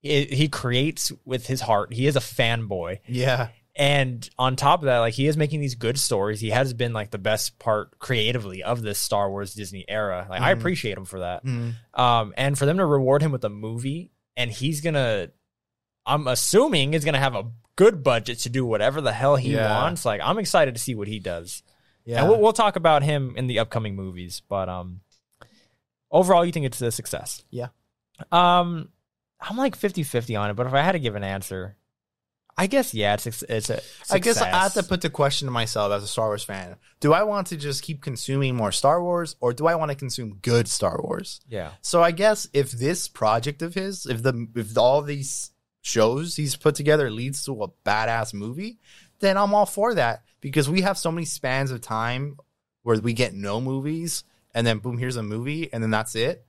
[0.02, 1.94] He, he creates with his heart.
[1.94, 3.00] He is a fanboy.
[3.08, 3.50] yeah.
[3.76, 6.40] And on top of that, like he is making these good stories.
[6.40, 10.28] He has been like the best part creatively of this Star Wars Disney era.
[10.30, 10.60] Like I Mhm.
[10.60, 11.44] appreciate him for that.
[11.44, 11.74] Mm.
[11.96, 15.30] Um, and for them to reward him with a movie, and he's gonna,
[16.06, 19.82] I'm assuming, is gonna have a good budget to do whatever the hell he Yeah.
[19.82, 20.06] wants.
[20.06, 21.64] Like, I'm excited to see what he does.
[22.06, 22.20] Yeah.
[22.22, 24.42] And we'll, we'll talk about him in the upcoming movies.
[24.48, 25.02] But um,
[26.12, 27.44] overall, you think it's a success?
[27.50, 27.68] Yeah.
[28.32, 28.90] Um,
[29.40, 31.76] I'm like 50 50 on it, but if I had to give an answer,
[32.58, 33.82] I guess yeah, it's a- it's a.
[34.12, 36.76] I guess I have to put the question to myself as a Star Wars fan:
[37.00, 39.96] Do I want to just keep consuming more Star Wars, or do I want to
[39.96, 41.42] consume good Star Wars?
[41.50, 41.72] yeah.
[41.82, 45.50] So I guess if this project of his, if the if all these
[45.82, 48.78] shows he's put together leads to a badass movie,
[49.20, 52.38] then I'm all for that because we have so many spans of time
[52.84, 56.46] where we get no movies and then boom, here's a movie and then that's it.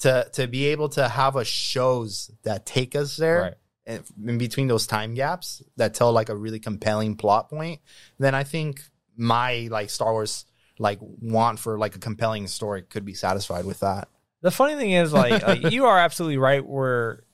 [0.00, 3.54] To to be able to have a shows that take us there Right.
[3.86, 7.80] In between those time gaps that tell like a really compelling plot point,
[8.18, 8.82] then I think
[9.16, 10.46] my like Star Wars
[10.78, 14.08] like want for like a compelling story could be satisfied with that.
[14.40, 16.64] The funny thing is, like, like, you are absolutely right.
[16.66, 17.24] Where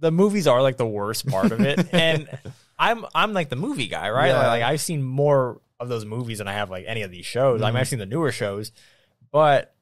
[0.00, 2.28] the movies are like the worst part of it, and
[2.78, 4.28] I'm I'm like the movie guy, right?
[4.28, 4.38] Yeah.
[4.38, 7.26] Like, like, I've seen more of those movies than I have like any of these
[7.26, 7.60] shows.
[7.62, 7.80] I mean, Mhm.
[7.80, 8.72] I've seen the newer shows,
[9.30, 9.74] but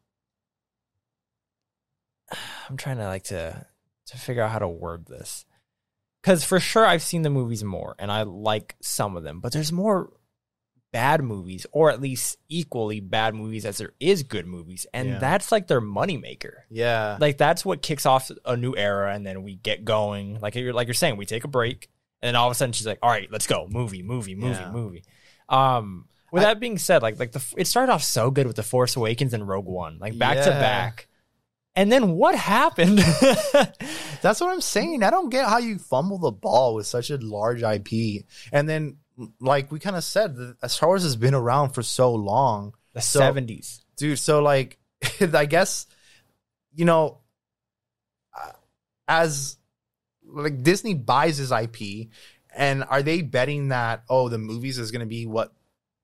[2.69, 3.67] I'm trying to like to
[4.07, 5.47] to figure out how to word this
[6.25, 9.53] because for sure I've seen the movies more, and I like some of them, but
[9.53, 10.11] there's more
[10.91, 15.19] bad movies or at least equally bad movies as there is good movies and Yeah.
[15.19, 16.53] that's like their moneymaker.
[16.71, 17.19] Yeah.
[17.21, 20.39] like that's what kicks off a new era and then we get going.
[20.41, 21.89] Like you're like you're saying we take a break
[22.23, 23.67] and then all of a sudden she's like all right let's go.
[23.69, 24.71] Movie movie movie Yeah.
[24.71, 25.03] movie.
[25.49, 28.63] Um with that being said like like the it started off so good with the
[28.63, 29.99] force awakens and rogue one.
[29.99, 31.09] Like back to back
[31.77, 32.99] and then what happened
[34.25, 35.03] That's what I'm saying.
[35.03, 38.25] I don't get how you fumble the ball with such a large IP.
[38.53, 38.97] And then,
[39.39, 42.73] like we kind of said, the, Star Wars has been around for so long.
[42.95, 44.79] the So- 70s Dude, so like,
[45.35, 45.87] I guess,
[46.75, 47.19] you know,
[48.35, 48.53] uh,
[49.07, 49.59] as
[50.27, 52.09] like Disney buys his IP,
[52.57, 55.53] and are they betting that, oh, the movies is going to be what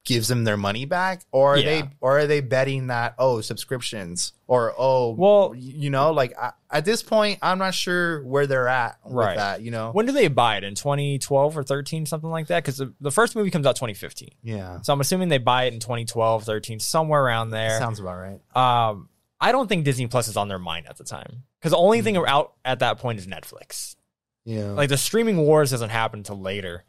[0.07, 1.23] gives them their money back?
[1.31, 1.83] Or are Yeah.
[1.83, 4.33] they, or are they betting that, oh, subscriptions?
[4.47, 8.67] Or, oh, Well- you know, like I, at this point, I'm not sure where they're
[8.67, 9.37] at with Right.
[9.37, 9.91] that, you know?
[9.93, 13.11] when do they buy it in 2012 or 13 something like that because the, the
[13.11, 14.81] first movie comes out 2015 Yeah.
[14.83, 18.41] so i'm assuming they buy it in 2012 13 somewhere around there Sounds about right.
[18.57, 19.09] Um,
[19.41, 22.03] I don't think Disney Plus is on their mind at the time because the only
[22.03, 22.27] thing Mm.
[22.29, 23.97] out at that point is Netflix.
[24.45, 24.71] Yeah.
[24.73, 26.85] Like the streaming wars doesn't happen until later.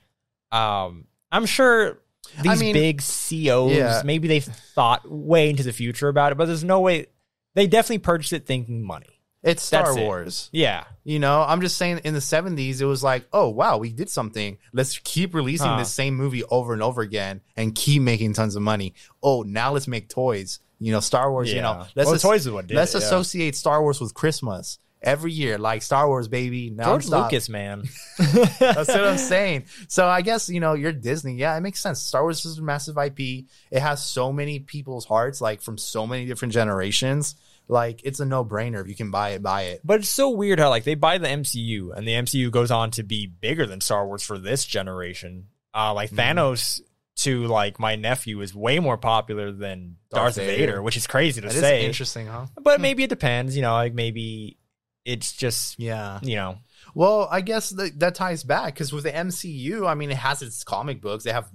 [0.51, 1.99] Um, I'm sure
[2.41, 4.01] these mean, big COs yeah.
[4.05, 7.07] maybe they've thought way into the future about it, but there's no way
[7.55, 9.19] they definitely purchased it thinking money.
[9.43, 10.01] it's Star that's it.
[10.01, 10.49] Wars.
[10.53, 13.91] Yeah, You know, I'm just saying in the 70s, it was like, oh, wow, we
[13.91, 14.57] did something.
[14.71, 15.79] Let's keep releasing Huh.
[15.79, 18.93] this same movie over and over again and keep making tons of money.
[19.23, 20.59] Oh, now let's make toys.
[20.79, 22.99] You know, Star Wars, you know, let's, Well, as- toys is what did let's it,
[23.01, 23.05] yeah.
[23.07, 26.69] associate Star Wars with Christmas every year, like Star Wars, baby.
[26.69, 27.23] George nonstop.
[27.25, 27.83] Lucas, man.
[28.17, 29.65] That's what I'm saying.
[29.87, 31.35] So I guess you know you're Disney.
[31.35, 32.01] Yeah, it makes sense.
[32.01, 33.45] Star Wars is a massive IP.
[33.71, 37.35] It has so many people's hearts, like from so many different generations.
[37.67, 38.81] Like it's a no brainer.
[38.81, 39.81] If you can buy it, buy it.
[39.83, 42.91] But it's so weird how like they buy the MCU and the MCU goes on
[42.91, 45.47] to be bigger than Star Wars for this generation.
[45.73, 46.39] Uh, like Mm-hmm.
[46.39, 46.81] Thanos
[47.17, 50.57] to like my nephew is way more popular than Darth Darth, Vader.
[50.65, 50.81] Vader.
[50.81, 51.85] which is crazy to That say.
[51.85, 52.47] interesting, huh?
[52.61, 53.55] But maybe it depends.
[53.55, 54.57] You know, like maybe
[55.05, 56.19] it's just Yeah.
[56.21, 56.57] you know
[56.93, 60.41] Well, I guess that that ties back because with the MCU, I mean, it has
[60.41, 61.23] its comic books.
[61.23, 61.49] They have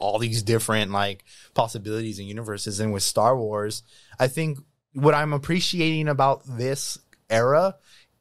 [0.00, 1.24] all these different like
[1.54, 2.78] possibilities and universes.
[2.80, 3.82] And with Star Wars,
[4.20, 4.58] I think
[4.92, 6.98] what I'm appreciating about this
[7.30, 7.76] era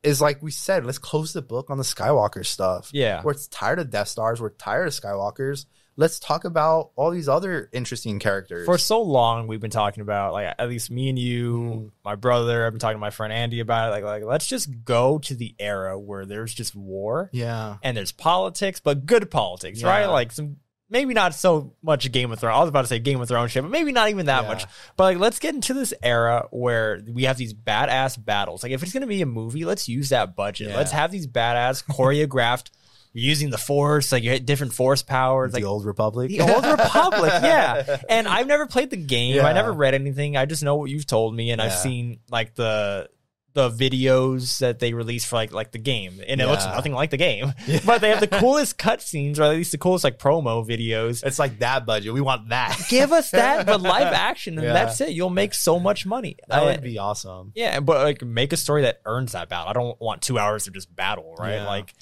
[0.07, 2.89] is like we said, let's close the book on the Skywalker stuff.
[2.93, 3.21] Yeah.
[3.23, 4.39] we're tired of Death Stars.
[4.41, 5.65] We're tired of Skywalkers.
[5.99, 8.67] Let's talk about all these other interesting characters.
[8.67, 11.87] for so long we've been talking about like at least me and you, Mm-hmm.
[12.05, 12.65] my brother.
[12.65, 13.91] I've been talking to my friend Andy about it.
[13.91, 18.11] Like like let's just go to the era where there's just war yeah, and there's
[18.11, 19.89] politics, but good politics, Yeah.
[19.89, 20.05] right?
[20.05, 20.57] Like some
[20.89, 22.55] maybe not so much Game of Thrones.
[22.55, 24.47] I was about to say Game of Thrones shit, but maybe not even that Yeah.
[24.49, 24.65] much.
[24.95, 28.63] But like let's get into this era where we have these badass battles.
[28.63, 30.69] Like if it's gonna be a movie, let's use that budget.
[30.69, 30.77] Yeah.
[30.77, 32.69] Let's have these badass choreographed.
[33.13, 36.29] Using the force, like you hit different force powers, the like old Republic.
[36.29, 37.97] the Old Republic, yeah.
[38.07, 39.37] And I've never played the game.
[39.37, 39.47] Yeah.
[39.47, 40.37] I never read anything.
[40.37, 43.09] I just know what you've told me, and I've seen like the
[43.57, 47.09] the videos that they release for like like the game, and it looks nothing like
[47.09, 47.53] the game.
[47.85, 51.23] But they have the coolest cutscenes, or at least the coolest like promo videos.
[51.25, 52.13] It's like that budget.
[52.13, 52.79] We want that.
[52.89, 54.73] Give us that, but live action, and Yeah.
[54.73, 55.09] that's it.
[55.09, 56.37] You'll make so much money.
[56.47, 57.51] that I- would be awesome.
[57.55, 59.67] yeah, but like make a story that earns that battle.
[59.69, 61.55] I don't want two hours of just battle, right?
[61.55, 61.65] Yeah.
[61.67, 61.93] Like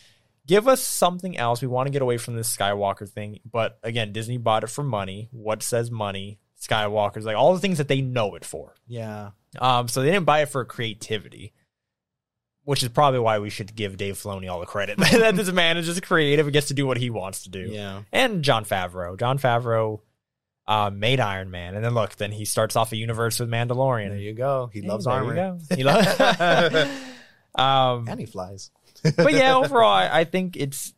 [0.46, 1.62] give us something else.
[1.62, 3.40] We want to get away from this Skywalker thing.
[3.50, 5.30] But again, Disney bought it for money.
[5.32, 6.38] What says money?
[6.62, 8.76] Skywalker's like all the things that they know it for.
[8.88, 9.32] Yeah.
[9.62, 11.54] Um, so they didn't buy it for creativity.
[12.64, 15.78] Which is probably why we should give Dave Filoni all the credit that this man
[15.78, 18.02] is just creative and gets to do what he wants to do Yeah.
[18.12, 19.20] and Jon Favreau.
[19.20, 20.00] Jon Favreau
[20.68, 24.10] uh, made Iron Man, and then look, then he starts off a universe with Mandalorian.
[24.10, 24.72] There you go.
[24.74, 25.60] He loves you armor.
[25.76, 26.20] He loves.
[27.56, 28.72] um, and he flies.
[29.16, 30.96] but yeah, overall, I, I think it's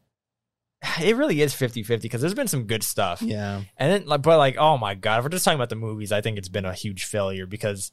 [1.02, 3.64] it really is 50-50 because there's been some good stuff, Yeah.
[3.76, 6.14] and then like, but like, oh my god, if we're just talking about the movies,
[6.14, 7.92] I think it's been a huge failure because.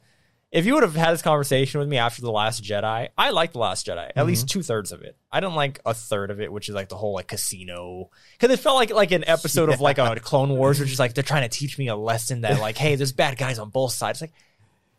[0.55, 3.55] If you would have had this conversation with me after The Last Jedi, I liked
[3.55, 4.51] The Last Jedi, at least mhm.
[4.51, 5.17] two thirds of it.
[5.33, 8.55] I don't like a third of it, which is like the whole like casino, because
[8.57, 11.25] it felt like like an episode of like a Clone Wars, which is like they're
[11.25, 14.21] trying to teach me a lesson that like, hey, there's bad guys on both sides.
[14.21, 14.33] Like,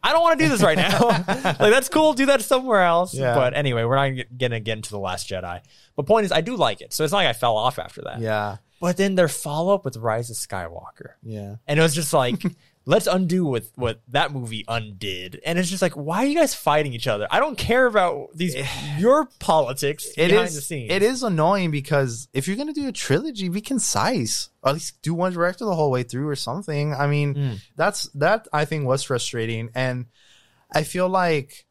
[0.04, 1.00] I don't want to do this right now.
[1.28, 2.12] like that's cool.
[2.12, 3.14] Do that somewhere else.
[3.14, 3.34] Yeah.
[3.34, 5.62] But anyway, we're not gonna get into the Last Jedi.
[5.96, 6.92] But point is, I do like it.
[6.92, 8.20] So it's not like I fell off after that.
[8.20, 8.58] Yeah.
[8.82, 11.56] But then their follow up with Rise of Skywalker, Yeah.
[11.66, 12.44] and it was just like.
[12.88, 16.54] Let's undo with what that movie undid, and it's just like, why are you guys
[16.54, 17.28] fighting each other?
[17.32, 18.56] I don't care about these
[19.00, 20.56] your politics It behind is.
[20.56, 20.92] the scenes.
[20.92, 24.50] It is annoying because if you're gonna do a trilogy, be concise.
[24.62, 26.94] Or at least do one director the whole way through or something.
[26.94, 27.58] I mean, Mm.
[27.76, 28.48] that's that.
[28.54, 30.06] I think was frustrating, and
[30.72, 31.66] I feel like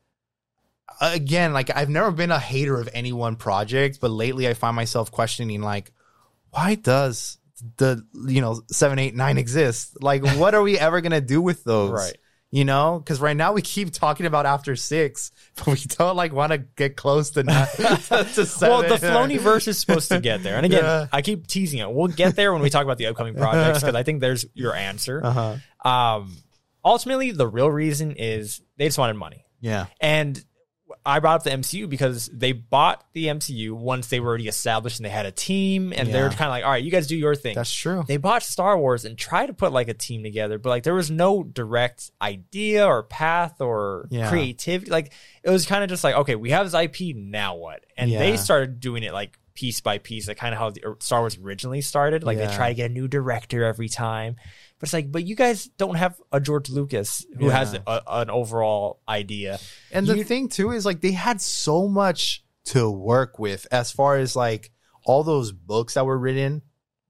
[1.00, 4.74] again, like I've never been a hater of any one project, but lately I find
[4.76, 5.92] myself questioning, like,
[6.50, 7.38] why does
[7.76, 9.96] the you know seven, eight, nine exist?
[10.02, 11.90] Like, what are we ever gonna do with those?
[11.92, 12.16] Right.
[12.50, 16.32] You know, because right now we keep talking about after six, but we don't like
[16.32, 17.66] want to get close to nine.
[17.76, 18.68] to seven.
[18.68, 21.06] Well, the Filoni verse is supposed to get there, and again, Yeah.
[21.12, 21.90] I keep teasing it.
[21.90, 24.72] We'll get there when we talk about the upcoming projects because I think there's your
[24.72, 25.20] answer.
[25.24, 25.88] Uh-huh.
[25.90, 26.36] Um,
[26.84, 29.86] ultimately, the real reason is they just wanted money, Yeah.
[30.00, 30.40] and
[31.06, 34.98] I brought up the MCU because they bought the MCU once they were already established
[34.98, 37.16] and they had a team, and they're kind of like, all right, you guys do
[37.16, 37.54] your thing.
[37.54, 38.04] That's true.
[38.08, 40.94] they bought Star Wars and tried to put like a team together, but like there
[40.94, 44.30] was no direct idea or path or Yeah.
[44.30, 44.90] creativity.
[44.90, 45.12] Like
[45.42, 47.84] it was kind of just like, okay, we have this IP, now what?
[47.98, 48.20] And Yeah.
[48.20, 51.20] they started doing it like piece by piece, like kind of how the er, Star
[51.20, 52.24] Wars originally started.
[52.24, 52.46] Like Yeah.
[52.48, 54.36] they try to get a new director every time.
[54.84, 58.28] But it's like, but you guys don't have a George Lucas who has a, an
[58.28, 59.58] overall idea.
[59.90, 63.90] And the You- thing too is like they had so much to work with as
[63.90, 64.70] far as like
[65.06, 66.60] all those books that were written.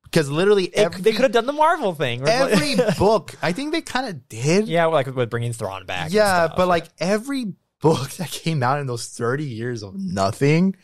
[0.04, 2.22] Because literally They, every, they could have done the Marvel thing.
[2.28, 4.68] every book, I think they kind of did.
[4.68, 6.04] yeah, like with bringing Thrawn back.
[6.04, 6.56] and Yeah, stuff.
[6.56, 10.76] but like every book that came out in those 30 years of nothing,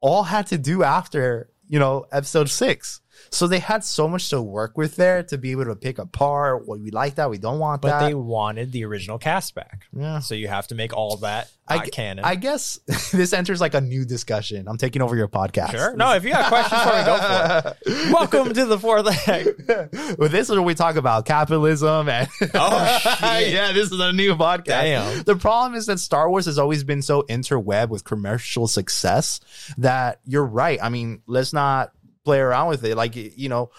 [0.00, 3.00] all had to do after you know episode six.
[3.30, 6.66] So they had so much to work with there to be able to pick apart
[6.66, 8.00] what we like that we don't want But that.
[8.00, 9.86] But they wanted the original cast back.
[9.96, 10.18] yeah.
[10.20, 12.24] So you have to make all that I not canon.
[12.24, 12.78] I guess
[13.12, 14.68] this enters like a new discussion.
[14.68, 15.70] I'm taking over your podcast.
[15.72, 15.96] sure.
[15.96, 18.12] No, if you got questions for me, go for it.
[18.12, 19.46] Welcome to the fourth leg.
[20.18, 23.52] With this, is where we talk about capitalism and Oh, shit.
[23.52, 24.64] yeah, this is a new podcast.
[24.66, 25.22] Damn.
[25.22, 29.40] The problem is that Star Wars has always been so interweb with commercial success
[29.78, 30.78] that you're right.
[30.82, 31.92] I mean, let's not
[32.24, 32.96] play around with it.
[32.96, 33.70] Like you know,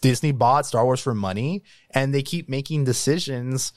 [0.00, 3.72] Disney bought Star Wars for money, and they keep making decisions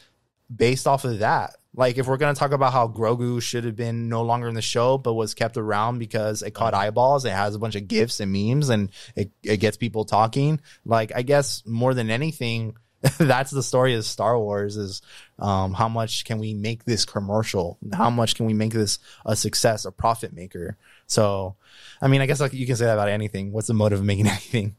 [0.54, 1.56] based off of that.
[1.76, 4.62] Like if we're gonna talk about how Grogu should have been no longer in the
[4.62, 8.20] show, but was kept around because it caught eyeballs, it has a bunch of gifs
[8.20, 10.62] and memes, and it, it gets people talking.
[10.86, 12.76] Like I guess more than anything,
[13.18, 15.02] that's the story of Star Wars is
[15.40, 17.78] um, how much can we make this commercial?
[17.92, 20.78] How much can we make this a success, a profit maker?
[21.14, 21.56] So,
[22.02, 23.52] I mean, I guess like you can say that about anything.
[23.52, 24.76] What's the motive of making anything?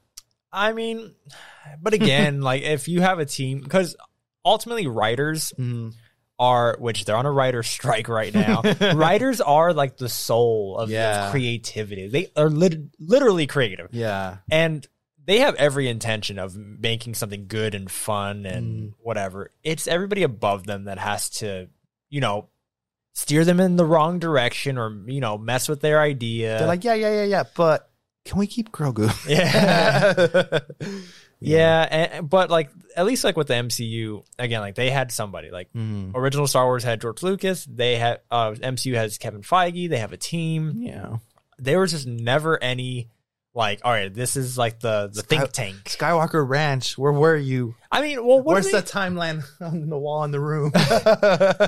[0.52, 1.14] I mean,
[1.82, 3.96] but again, like if you have a team, because
[4.44, 5.52] ultimately writers
[6.38, 8.62] are, which they're on a writer strike right now.
[8.94, 11.30] writers are like the soul of, of Yeah.
[11.30, 12.08] creativity.
[12.08, 14.86] They are lit- literally creative, Yeah, and
[15.26, 18.92] they have every intention of making something good and fun and Mm.
[19.00, 19.52] whatever.
[19.62, 21.68] It's everybody above them that has to,
[22.10, 22.48] you know,
[23.14, 26.58] steer them in the wrong direction or you know mess with their idea.
[26.58, 27.88] they're like, yeah, yeah, yeah, yeah, but
[28.26, 29.08] can we keep Grogu?
[29.28, 30.60] yeah.
[31.40, 35.50] Yeah, and, but like at least like with the MCU, again, like they had somebody
[35.50, 36.12] like Mhm.
[36.14, 37.66] original Star Wars had George Lucas.
[37.66, 39.90] They had uh, MCU has Kevin Feige.
[39.90, 40.72] They have a team.
[40.76, 41.16] Yeah.
[41.58, 43.08] There was just never any
[43.54, 45.76] like, all right, this is like the the Sky- think tank.
[45.84, 47.74] Skywalker Ranch, where were you?
[47.90, 50.72] I mean, well, what Where's the timeline on the wall in the room?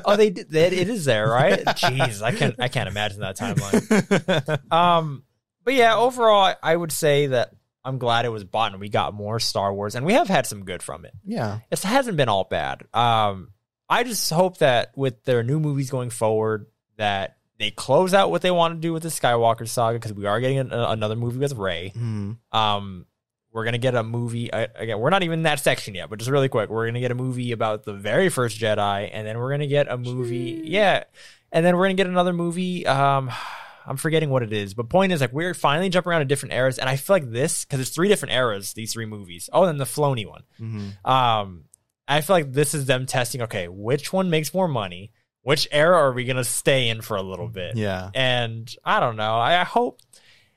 [0.04, 0.50] Oh, they did.
[0.50, 1.64] That it is there, right?
[1.64, 2.56] Jeez, I can't.
[2.58, 4.72] I can't imagine that timeline.
[4.72, 5.22] Um,
[5.64, 7.50] but yeah, overall, I, I would say that
[7.84, 10.46] I'm glad it was bought and we got more Star Wars, and we have had
[10.46, 11.12] some good from it.
[11.24, 11.60] yeah.
[11.70, 12.82] it hasn't been all bad.
[12.92, 13.52] Um,
[13.88, 18.42] I just hope that with their new movies going forward, that they close out what
[18.42, 21.38] they want to do with the Skywalker saga because we are getting an, another movie
[21.38, 21.92] with Rey.
[21.96, 22.36] Mhm.
[22.52, 23.06] Um,
[23.52, 24.98] we're gonna get a movie uh, again.
[24.98, 27.14] We're not even in that section yet, but just really quick, we're gonna get a
[27.14, 31.04] movie about the very first Jedi, and then we're gonna get a movie, yeah,
[31.52, 32.86] and then we're gonna get another movie.
[32.86, 33.30] Um,
[33.86, 36.52] I'm forgetting what it is, but point is like we're finally jumping around to different
[36.52, 38.74] eras, and I feel like this because it's three different eras.
[38.74, 39.48] These three movies.
[39.52, 40.42] Oh, and the Filoni one.
[40.60, 41.08] Mhm.
[41.08, 41.64] Um,
[42.08, 43.40] I feel like this is them testing.
[43.42, 45.12] Okay, which one makes more money?
[45.46, 47.76] Which era are we gonna stay in for a little bit?
[47.76, 48.10] Yeah.
[48.16, 49.36] And I don't know.
[49.36, 50.00] I, I hope,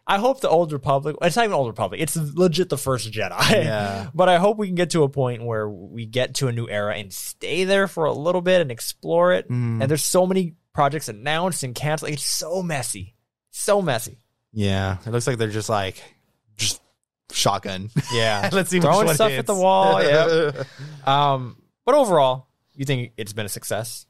[0.08, 1.16] I hope the Old Republic.
[1.22, 2.02] It's not even Old Republic.
[2.02, 3.52] It's legit the first Jedi.
[3.52, 4.10] Yeah.
[4.16, 6.68] but I hope we can get to a point where we get to a new
[6.68, 9.48] era and stay there for a little bit and explore it.
[9.48, 9.80] Mm.
[9.80, 12.12] And there's so many projects announced and canceled.
[12.12, 13.14] It's so messy,
[13.52, 14.18] so messy.
[14.54, 14.98] Yeah.
[15.06, 16.02] It looks like they're just like,
[16.58, 16.82] just
[17.32, 17.92] shotgun.
[18.12, 20.02] Yeah, Let's see throwing stuff at the wall.
[20.02, 20.64] Yeah.
[21.06, 24.08] Um, but overall, you think it's been a success?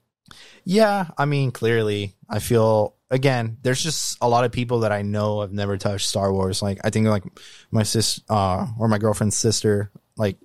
[0.63, 3.58] Yeah, I mean, clearly, I feel again.
[3.62, 6.62] There's just a lot of people that I know have never touched Star Wars.
[6.62, 7.24] Like, I think like
[7.72, 10.38] my sis, uh, or my girlfriend's sister, like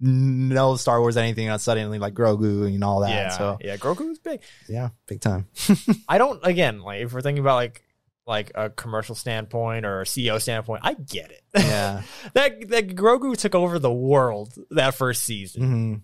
[0.00, 1.48] knows Star Wars anything.
[1.48, 3.10] And suddenly like Grogu and all that.
[3.10, 3.76] yeah, So yeah.
[3.76, 4.40] Grogu is big.
[4.68, 5.46] yeah, big time.
[6.08, 7.82] I don't again like if we're thinking about like
[8.26, 11.42] like a commercial standpoint or a CEO standpoint, I get it.
[11.54, 12.02] Yeah.
[12.34, 15.62] that that Grogu took over the world that first season.
[15.62, 15.94] hmm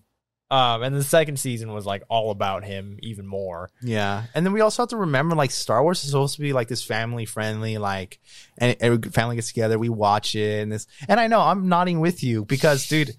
[0.51, 3.69] Um and the second season was like all about him even more.
[3.81, 6.53] Yeah, and then we also have to remember, like Star Wars is supposed to be
[6.53, 8.19] like this family friendly, like,
[8.57, 10.87] and every family gets together, we watch it, and this.
[11.07, 13.15] And I know I'm nodding with you because, dude,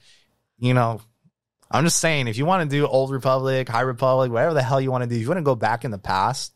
[0.59, 1.01] you know,
[1.71, 4.81] I'm just saying, if you want to do Old Republic, High Republic, whatever the hell
[4.81, 6.53] you want to do, if you want to go back in the past,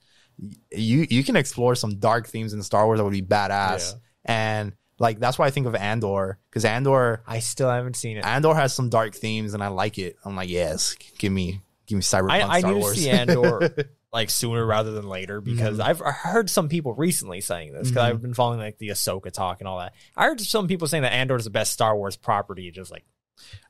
[0.72, 3.98] you you can explore some dark themes in Star Wars that would be badass, Yeah.
[4.24, 8.24] and like that's why I think of Andor because Andor I still haven't seen it.
[8.24, 10.16] Andor has some dark themes, and I like it.
[10.24, 12.94] I'm like, yes, give me give me cyberpunk I, I Star need Wars.
[12.96, 13.74] to see Andor
[14.12, 15.84] like sooner rather than later because Mhm.
[15.84, 18.08] I've heard some people recently saying this because Mhm.
[18.10, 19.92] I've been following like the Ahsoka talk and all that.
[20.16, 22.70] I heard some people saying that Andor is the best Star Wars property.
[22.70, 23.04] Just like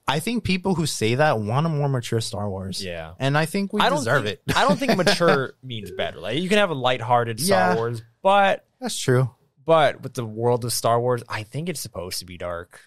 [0.07, 2.85] I think people who say that want a more mature Star Wars.
[2.85, 4.55] yeah, And I think we I deserve think, it.
[4.57, 6.21] I don't think mature means better.
[6.21, 7.77] Like you can have a lighthearted Star Yeah.
[7.77, 9.31] Wars, but That's true.
[9.65, 12.81] But with the world of Star Wars, I think it's supposed to be dark.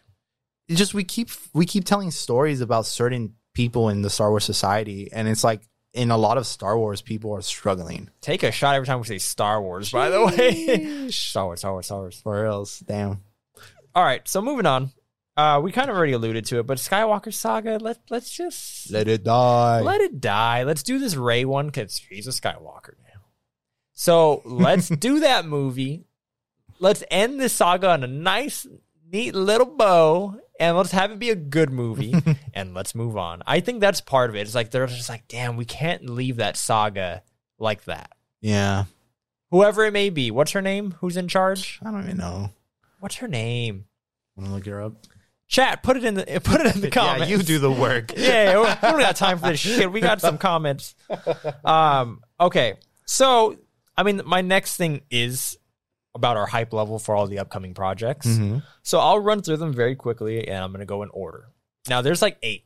[0.68, 4.44] It's just we keep we keep telling stories about certain people in the Star Wars
[4.46, 5.62] society, and it's like
[5.94, 8.10] in a lot of Star Wars, people are struggling.
[8.22, 9.92] Take a shot every time we say Star Wars.
[9.92, 12.20] By the way, Star Wars, Star Wars, Star Wars.
[12.22, 13.22] For reals, damn.
[13.96, 14.92] All right, so moving on.
[15.38, 17.78] Uh, we kind of already alluded to it, but Skywalker Saga.
[17.78, 19.82] Let let's just Let it die.
[19.82, 20.64] let it die.
[20.64, 23.22] Let's do this Rey one because she's a Skywalker now.
[23.94, 26.07] So let's do that movie.
[26.80, 28.68] Let's end this saga on a nice,
[29.12, 32.14] neat little bow, and let's have it be a good movie,
[32.54, 33.44] and let's move on.
[33.46, 34.42] I think that's part of it.
[34.42, 37.24] It's like they're just like, damn, we can't leave that saga
[37.60, 38.12] like that.
[38.42, 38.86] Yeah.
[39.52, 40.96] Whoever it may be, what's her name?
[41.00, 41.80] Who's in charge?
[41.84, 42.52] I don't even know.
[43.00, 43.86] What's her name?
[44.36, 44.94] Want to look her up?
[45.48, 47.30] Chat, put it in the put it in the comments.
[47.30, 48.12] Yeah, you do the work.
[48.18, 49.90] yeah, we we don't got time for this shit.
[49.92, 50.94] We got some comments.
[51.64, 52.76] Um, okay,
[53.06, 53.58] so
[53.96, 55.58] I mean, my next thing is
[56.18, 58.28] about our hype level for all the upcoming projects.
[58.28, 58.62] Mhm.
[58.84, 61.46] So I'll run through them very quickly, and I'm going to go in order.
[61.90, 62.66] Now, there's like eight,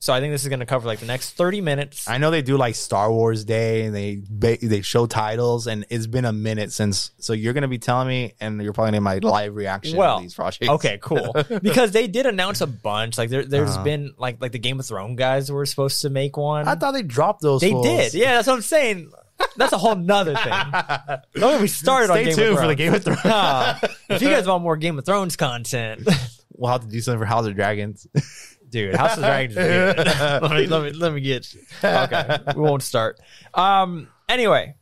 [0.00, 2.06] so I think this is going to cover like the next 30 minutes.
[2.08, 4.22] I know they do like Star Wars Day and they
[4.60, 7.10] they show titles and it's been a minute since.
[7.18, 10.22] So you're gonna be telling me, and you're probably gonna my live reaction Well, to
[10.22, 10.68] these projects.
[10.68, 11.34] Okay, cool.
[11.62, 13.16] because they did announce a bunch.
[13.18, 13.84] Like there, there's Uh-huh.
[13.84, 16.68] been like like the Game of Thrones guys were supposed to make one.
[16.68, 17.60] I thought they dropped those.
[17.62, 17.86] they fools.
[17.86, 18.14] did.
[18.14, 19.10] Yeah, that's what I'm saying.
[19.58, 20.52] That's a whole nother thing.
[21.34, 22.68] Don't get me started on Stay Game tuned of for Thrones.
[22.68, 23.94] the Game of Thrones.
[24.08, 26.08] If you guys want more Game of Thrones content,
[26.56, 28.06] we'll have to do something for House of Dragons.
[28.70, 29.56] dude, House of Dragons.
[29.56, 31.52] Is let me let me let me get.
[31.82, 33.18] Okay, we won't start.
[33.52, 34.08] Um.
[34.28, 34.76] Anyway,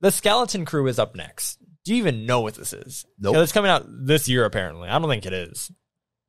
[0.00, 1.58] the Skeleton Crew is up next.
[1.84, 3.04] Do you even know what this is?
[3.18, 3.34] Nope.
[3.36, 4.44] It's coming out this year.
[4.44, 5.72] Apparently, I don't think it is.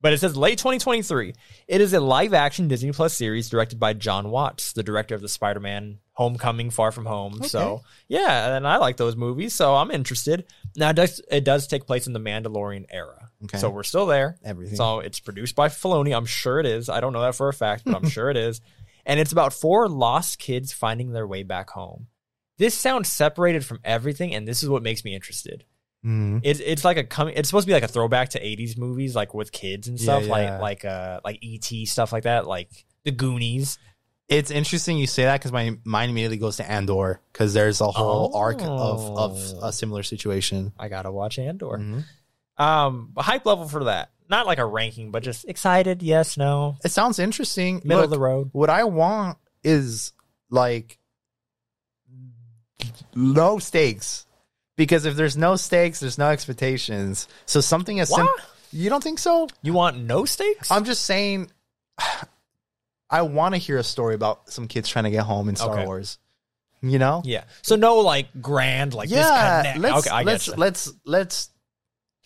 [0.02, 1.34] But it says late 2023.
[1.68, 5.20] It is a live action Disney Plus series directed by Jon Watts, the director of
[5.20, 7.42] the Spider Man Homecoming, Far From Home.
[7.42, 10.46] So, yeah, and I like those movies, so I'm interested.
[10.76, 13.28] Now, it does, it does take place in the Mandalorian era.
[13.44, 13.58] Okay.
[13.58, 14.38] So, we're still there.
[14.44, 14.76] Everything.
[14.76, 16.16] So, it's produced by Filoni.
[16.16, 16.88] I'm sure it is.
[16.88, 18.60] I don't know that for a fact, but I'm sure it is.
[19.04, 22.06] And it's about four lost kids finding their way back home.
[22.58, 25.64] This sounds separated from everything, and this is what makes me interested.
[26.04, 26.40] Mhm.
[26.44, 27.34] It's it's like a coming.
[27.36, 30.22] It's supposed to be like a throwback to '80s movies, like with kids and stuff,
[30.24, 30.52] Yeah, yeah.
[30.58, 32.70] like like uh like ET stuff like that, like
[33.04, 33.78] the Goonies.
[34.28, 37.90] It's interesting you say that because my mind immediately goes to Andor because there's a
[37.90, 38.68] whole arc of
[39.18, 39.60] of Oh.
[39.68, 40.72] a similar situation.
[40.78, 41.76] I gotta watch Andor.
[41.78, 42.04] Mhm.
[42.56, 46.02] Um, hype level for that, not like a ranking, but just excited.
[46.02, 47.76] Yes, no, It sounds interesting.
[47.84, 48.50] middle Look, of the road.
[48.52, 50.12] what I want is
[50.48, 50.98] like
[53.14, 54.26] no stakes.
[54.80, 57.28] Because if there's no stakes, there's no expectations.
[57.44, 58.32] So something as simple.
[58.72, 59.46] You don't think so?
[59.60, 60.70] You want no stakes?
[60.70, 61.50] I'm just saying.
[63.10, 65.74] I want to hear a story about some kids trying to get home in Star
[65.74, 65.84] Okay.
[65.84, 66.18] Wars.
[66.80, 67.20] You know?
[67.26, 67.44] yeah.
[67.60, 69.74] So no like grand like yeah.
[69.76, 71.50] Let's okay, I let's let's let's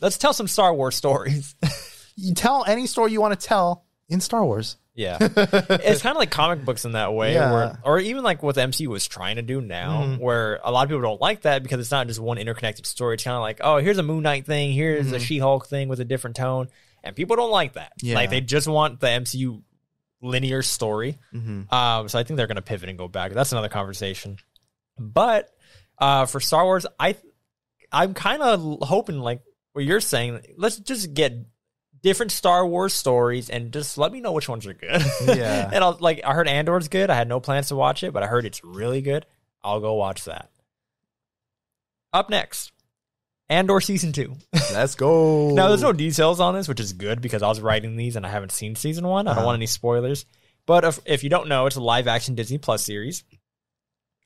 [0.00, 1.54] Let's tell some Star Wars stories.
[2.16, 4.76] you tell any story you want to tell in Star Wars.
[4.96, 7.52] Yeah, it's kind of like comic books in that way, Yeah.
[7.52, 10.18] where, or even like what the MCU was trying to do now, Mhm.
[10.20, 13.14] where a lot of people don't like that because it's not just one interconnected story.
[13.14, 15.20] It's kind of like, oh, here's a Moon Knight thing, here's a Mhm.
[15.20, 16.68] She Hulk thing with a different tone,
[17.02, 17.92] and people don't like that.
[18.02, 18.14] Yeah.
[18.14, 19.62] Like they just want the MCU
[20.22, 21.18] linear story.
[21.34, 21.74] Mm-hmm.
[21.74, 23.32] Um, so I think they're going to pivot and go back.
[23.32, 24.38] That's another conversation.
[24.98, 25.50] But
[25.98, 27.16] uh, for Star Wars, I
[27.92, 29.42] I'm kind of hoping like
[29.72, 30.40] what you're saying.
[30.56, 31.34] Let's just get
[32.04, 35.02] different Star Wars stories and just let me know which ones are good.
[35.26, 35.68] Yeah.
[35.72, 37.10] and I'll like I heard Andor's good.
[37.10, 39.26] I had no plans to watch it, but I heard it's really good.
[39.64, 40.50] I'll go watch that.
[42.12, 42.70] Up next,
[43.48, 44.36] Andor season two.
[44.72, 45.50] Let's go.
[45.54, 48.24] Now, there's no details on this, which is good because I was writing these and
[48.24, 49.26] I haven't seen season one.
[49.26, 49.46] I don't Uh-huh.
[49.46, 50.24] want any spoilers.
[50.66, 53.24] But if, if you don't know, it's a live action Disney Plus series.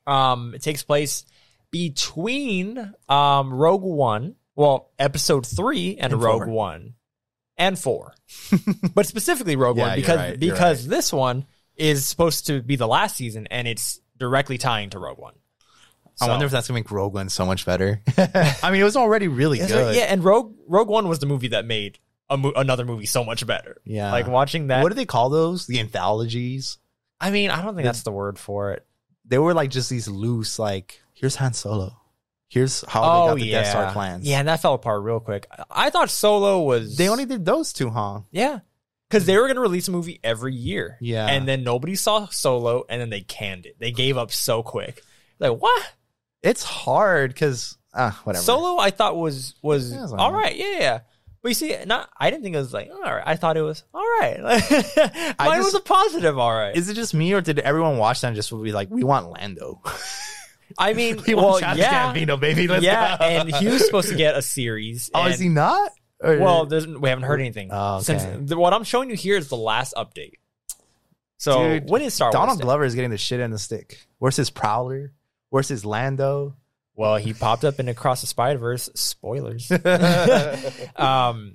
[0.05, 1.25] Um, it takes place
[1.71, 6.53] between um Rogue One, well, Episode three and, And Rogue four.
[6.53, 6.93] One,
[7.59, 8.15] and four,
[8.95, 11.45] but specifically Rogue Yeah, One because right, because this one
[11.75, 15.35] is supposed to be the last season and it's directly tying to Rogue One.
[16.21, 18.01] I wonder if that's gonna make Rogue One so much better.
[18.17, 19.71] I mean, it was already really good.
[19.71, 21.99] right, Yeah, and Rogue Rogue One was the movie that made
[22.29, 23.81] a mo- another movie so much better.
[23.85, 24.11] Yeah.
[24.11, 24.83] like watching that.
[24.83, 25.67] What do they call those?
[25.67, 26.77] The anthologies.
[27.21, 28.85] I mean, I don't think that's the word for it.
[29.25, 31.98] They were like just these loose, like here's Han Solo.
[32.49, 34.27] Here's how oh they got the yeah, Death Star plans.
[34.27, 35.47] yeah, and that fell apart real quick.
[35.69, 38.21] I- thought Solo was They only did those two, huh?
[38.31, 38.59] yeah,
[39.07, 40.97] because they were going to release a movie every year.
[40.99, 41.27] Yeah.
[41.27, 43.75] and then nobody saw Solo, and then they canned it.
[43.79, 45.01] They gave up so quick.
[45.39, 45.93] Like what?
[46.41, 48.43] It's hard because ah, whatever.
[48.43, 50.45] Solo, I thought was was Yeah, it's all alright.
[50.45, 50.55] right.
[50.57, 50.99] Yeah, yeah.
[51.41, 53.23] But you see, not I didn't think it was like all right.
[53.25, 54.37] I thought it was all right.
[55.39, 56.75] Mine was just- a positive all right.
[56.75, 59.29] Is it just me or did everyone watch that and just be like, we want
[59.29, 59.81] Lando?
[60.77, 62.67] I mean, we well, yeah, Gambino, baby.
[62.67, 63.23] Let's yeah, go.
[63.25, 65.09] and he was supposed to get a series.
[65.13, 65.91] oh, and- is he not?
[66.21, 67.69] Or- Well, we haven't heard anything.
[67.71, 68.03] Oh, okay.
[68.19, 70.33] Since the, what I'm showing you here is the last update.
[71.37, 72.33] So Dude, when is Star Wars?
[72.33, 73.97] Donald Glover is getting the shit in the stick.
[74.17, 75.13] Where's his Prowler?
[75.49, 76.57] Where's his Lando?
[76.95, 78.89] Well, he popped up in Across the Spider Verse.
[78.95, 79.71] Spoilers.
[80.95, 81.53] um,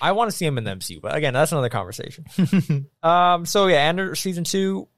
[0.00, 2.86] I want to see him in the MCU, but again, that's another conversation.
[3.02, 4.88] um, so yeah, Andor season two.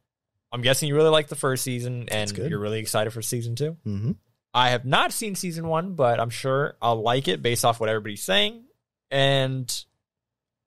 [0.53, 3.77] I'm guessing you really like the first season, and you're really excited for season two.
[3.87, 4.13] Mm-hmm.
[4.55, 7.89] I have not seen season one, but I'm sure I'll like it based off what
[7.89, 8.65] everybody's saying,
[9.11, 9.85] and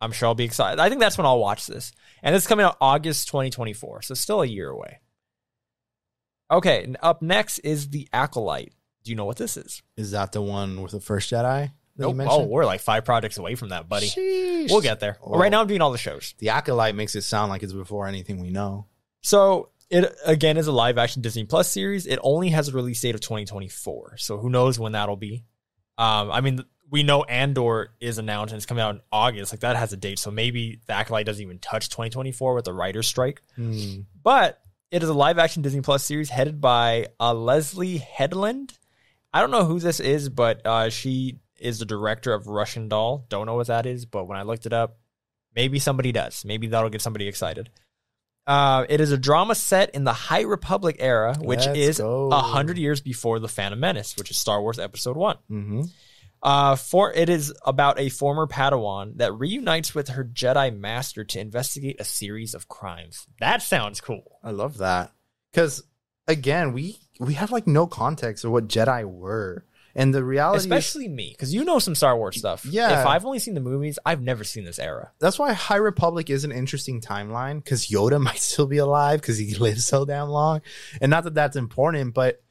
[0.02, 0.80] I'm sure I'll be excited.
[0.80, 1.92] I think that's when I'll watch this,
[2.24, 5.00] and it's coming out August 2024, so still a year away.
[6.50, 8.74] Okay, and up next is the Acolyte.
[9.04, 9.84] Do you know what this is?
[9.98, 11.72] Is that the one with the first Jedi?
[11.98, 12.28] that Nope.
[12.28, 14.08] Oh, we're like five projects away from that, buddy.
[14.08, 14.70] Sheesh.
[14.70, 15.18] We'll get there.
[15.24, 15.38] Oh.
[15.38, 16.34] Right now, I'm doing all the shows.
[16.40, 18.88] The acolyte makes it sound like it's before anything we know.
[19.22, 22.08] So it again is a live action Disney Plus series.
[22.08, 24.18] It only has a release date of 2024.
[24.18, 25.44] So who knows when that'll be?
[25.98, 29.54] Um, I mean, we know Andor is announced and it's coming out in August.
[29.54, 30.20] Like that has a date.
[30.20, 33.42] So maybe the Acolyte doesn't even touch 2024 with the writer's strike.
[33.56, 34.02] Hmm.
[34.22, 34.60] But
[34.92, 38.78] it is a live action Disney Plus series headed by uh, Leslie Headland.
[39.34, 43.26] I don't know who this is, but uh, she is the director of Russian Doll.
[43.30, 44.98] Don't know what that is, but when I looked it up,
[45.56, 46.46] maybe somebody does.
[46.46, 47.70] Maybe that'll get somebody excited.
[48.48, 52.40] Uh, it is a drama set in the High Republic era, which Let's is a
[52.40, 55.38] hundred years before the Phantom Menace, which is Star Wars Episode One.
[55.50, 55.82] Mm-hmm.
[56.44, 61.40] Uh, for it is about a former Padawan that reunites with her Jedi master to
[61.40, 63.26] investigate a series of crimes.
[63.40, 64.40] That sounds cool.
[64.44, 65.12] I love that
[65.52, 65.82] because
[66.28, 69.66] again, we we have like no context of what Jedi were,
[69.96, 72.66] and the reality, is, Especially me, because you know some Star Wars stuff.
[72.66, 73.00] Yeah.
[73.00, 75.12] If I've only seen the movies, I've never seen this era.
[75.20, 79.38] that's why High Republic is an interesting timeline because Yoda might still be alive because
[79.38, 80.62] he lived so damn long,
[81.00, 82.44] and not that that's important, but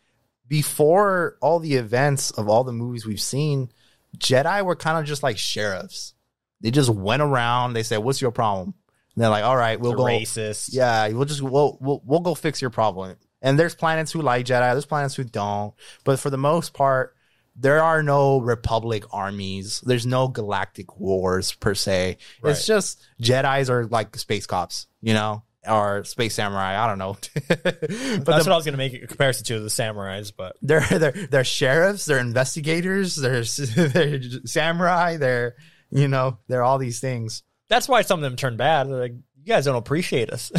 [0.48, 3.70] before all the events of all the movies we've seen,
[4.18, 6.14] Jedi were kind of just like sheriffs.
[6.60, 7.74] They just went around.
[7.74, 8.74] They said, "What's your problem?"
[9.14, 10.70] And they're like, "All right, we'll go." racist.
[10.72, 13.16] Yeah, we'll just we'll, we'll we'll go fix your problem.
[13.42, 15.74] And there's planets who like Jedi, there's planets who don't.
[16.04, 17.14] But for the most part,
[17.56, 19.80] there are no Republic armies.
[19.84, 22.18] There's no galactic wars per se.
[22.42, 22.50] Right.
[22.50, 26.82] It's just Jedi's are like space cops, you know, or space samurai.
[26.82, 27.16] I don't know.
[27.48, 30.56] but That's the- what I was going to make a comparison to the samurais, but
[30.62, 33.42] they're they're they're sheriffs, they're investigators, they're,
[33.88, 35.54] they're samurai, they're
[35.90, 37.44] you know, they're all these things.
[37.68, 38.88] that's why some of them turn bad.
[38.88, 40.50] They're like, you guys don't appreciate us.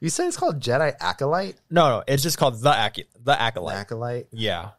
[0.00, 1.56] you said it's called Jedi Acolyte?
[1.70, 3.76] no, no, it's just called the Ac- the acolyte.
[3.76, 4.26] Acolyte.
[4.32, 4.70] yeah.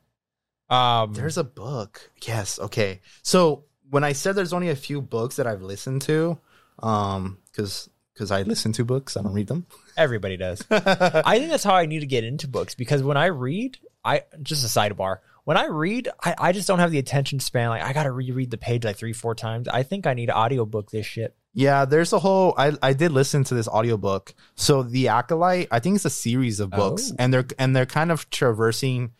[0.74, 2.10] Um, There's a book.
[2.26, 2.60] Yes.
[2.60, 3.02] Okay.
[3.22, 6.40] So when I said there's only a few books that I've listened to,
[6.82, 9.66] um, because because I listen to books, I don't read them.
[9.98, 10.64] everybody does.
[10.72, 14.24] I think that's how I need to get into books because when I read, I
[14.42, 15.18] just a sidebar.
[15.46, 17.70] When I read, I, I just don't have the attention span.
[17.70, 19.68] Like I got to reread the page like three, four times.
[19.68, 21.36] I think I need to audiobook this shit.
[21.54, 22.54] Yeah, there's a whole.
[22.58, 24.34] I I did listen to this audiobook.
[24.56, 27.16] So the Acolyte, I think it's a series of books, Oh.
[27.20, 29.12] and they're and they're kind of traversing,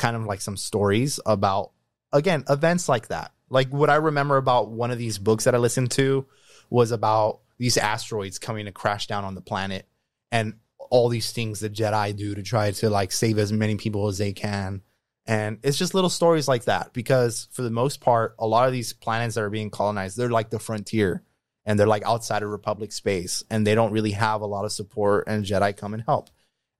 [0.00, 1.70] kind of like some stories about
[2.12, 3.32] again events like that.
[3.50, 6.26] Like what I remember about one of these books that I listened to
[6.70, 9.86] was about these asteroids coming to crash down on the planet,
[10.32, 10.54] and
[10.90, 14.18] all these things the Jedi do to try to like save as many people as
[14.18, 14.82] they can.
[15.26, 18.72] And it's just little stories like that because for the most part, a lot of
[18.72, 21.22] these planets that are being colonized, they're like the frontier
[21.64, 24.72] and they're like outside of Republic space and they don't really have a lot of
[24.72, 26.30] support and Jedi come and help.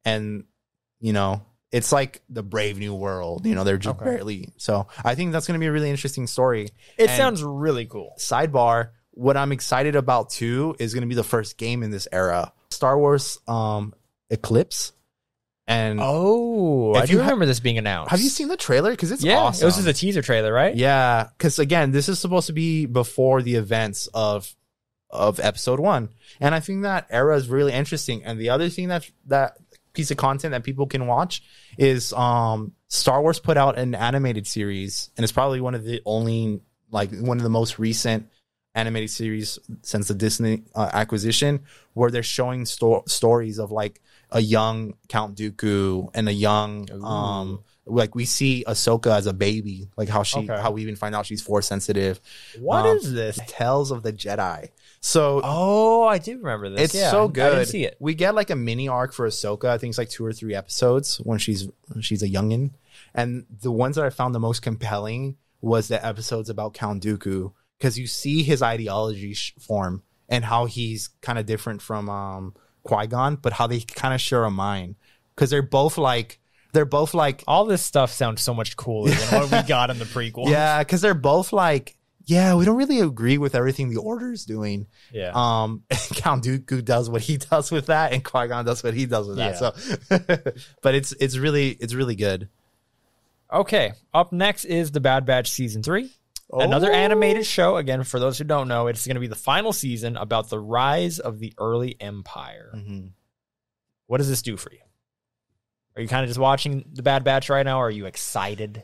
[0.05, 0.45] And,
[0.99, 1.43] you know,
[1.73, 4.05] it's like the brave new world, you know, they're just Okay.
[4.16, 4.49] barely.
[4.57, 6.71] So I think that's going to be a really interesting story.
[6.99, 8.14] It And- sounds really cool.
[8.18, 12.07] sidebar what i'm excited about too is going to be the first game in this
[12.12, 13.93] era star wars um
[14.31, 14.93] eclipse
[15.66, 18.11] and Oh, I do you ha- remember this being announced.
[18.12, 20.53] have you seen the trailer because it's yeah, awesome it was just a teaser trailer,
[20.53, 20.75] right?
[20.77, 24.55] yeah because again this is supposed to be before the events of
[25.11, 26.09] of episode one
[26.41, 29.57] and i think that era is really interesting and the other thing that that
[29.93, 31.43] piece of content that people can watch
[31.78, 36.01] is um star wars put out an animated series and it's probably one of the
[36.07, 36.61] only
[36.91, 38.28] like one of the most recent
[38.74, 41.61] animated series since the disney uh, acquisition
[41.95, 47.62] where they're showing sto- stories of like a young count dooku and a young um
[47.86, 50.61] like we see Ahsoka as a baby, like how she, Okay.
[50.62, 52.20] how we even find out she's force sensitive.
[52.61, 53.41] What Um, is this?
[53.49, 54.68] Tales of the Jedi.
[55.01, 56.80] So Oh, I do remember this.
[56.86, 57.51] it's Yeah, so I good.
[57.57, 57.96] didn't see it.
[58.01, 59.66] We get like a mini arc for Ahsoka.
[59.68, 62.72] I think it's like two or three episodes when she's when she's a youngin.
[63.14, 67.53] And the ones that I found the most compelling was the episodes about Count Dooku
[67.78, 72.55] because you see his ideology sh- form and how he's kind of different from um,
[72.84, 74.96] Qui Gon, but how they kind of share a mind
[75.34, 76.40] because they're both like
[76.72, 79.98] they're both like All this stuff sounds so much cooler than what we got in
[79.98, 80.48] the prequel.
[80.51, 81.96] yeah because they're both like
[82.27, 84.87] yeah we don't really agree with everything the Order is doing.
[85.12, 85.33] yeah.
[85.35, 85.83] Um,
[86.14, 89.27] Count Dooku does what he does with that, and Qui Gon does what he does
[89.29, 89.57] with that.
[89.59, 89.73] So,
[90.83, 92.49] but it's it's really it's really good.
[93.53, 96.11] Okay, up next is The Bad Batch season three.
[96.53, 96.95] Another Oh.
[96.95, 97.77] animated show.
[97.77, 100.59] Again, for those who don't know, it's going to be the final season about the
[100.59, 102.73] rise of the early empire.
[102.77, 103.07] Mm-hmm.
[104.07, 104.81] What does this do for you?
[105.97, 107.79] Are you kind of just watching the Bad Batch right now?
[107.81, 108.83] Or are you excited?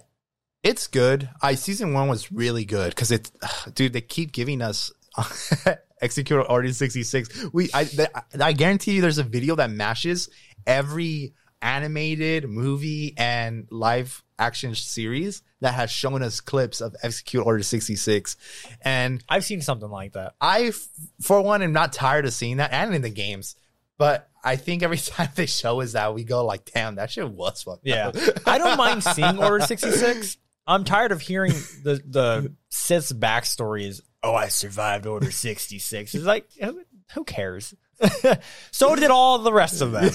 [0.67, 1.29] It's good.
[1.41, 3.31] I season one was really good because it,
[3.73, 3.93] dude.
[3.93, 4.91] They keep giving us
[6.01, 7.29] Execute Order sixty six.
[7.53, 8.09] We, I, th-
[8.41, 10.29] I guarantee you, there's a video that mashes
[10.67, 17.63] every animated movie and live action series that has shown us clips of Execute Order
[17.63, 18.37] sixty six,
[18.83, 20.35] and I've seen something like that.
[20.41, 20.89] I, f-
[21.21, 23.55] for one, am not tired of seeing that, and in the games.
[23.99, 27.31] But I think every time they show us that, we go like, "Damn, that shit
[27.31, 28.17] was fucked Yeah, up."
[28.49, 30.39] I don't mind seeing Order sixty six.
[30.67, 31.53] I'm tired of hearing
[31.83, 36.15] the the Sith's backstory is, oh, I survived Order sixty six.
[36.15, 36.49] It's like,
[37.15, 37.75] who, cares?
[38.73, 40.11] so did all the rest of them.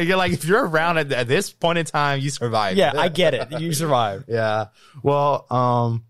[0.06, 2.78] you're like, if you're around at, at this point in time, you survived.
[2.78, 3.60] yeah, I get it.
[3.60, 4.24] You survived.
[4.28, 4.66] Yeah.
[5.02, 6.04] Well, um,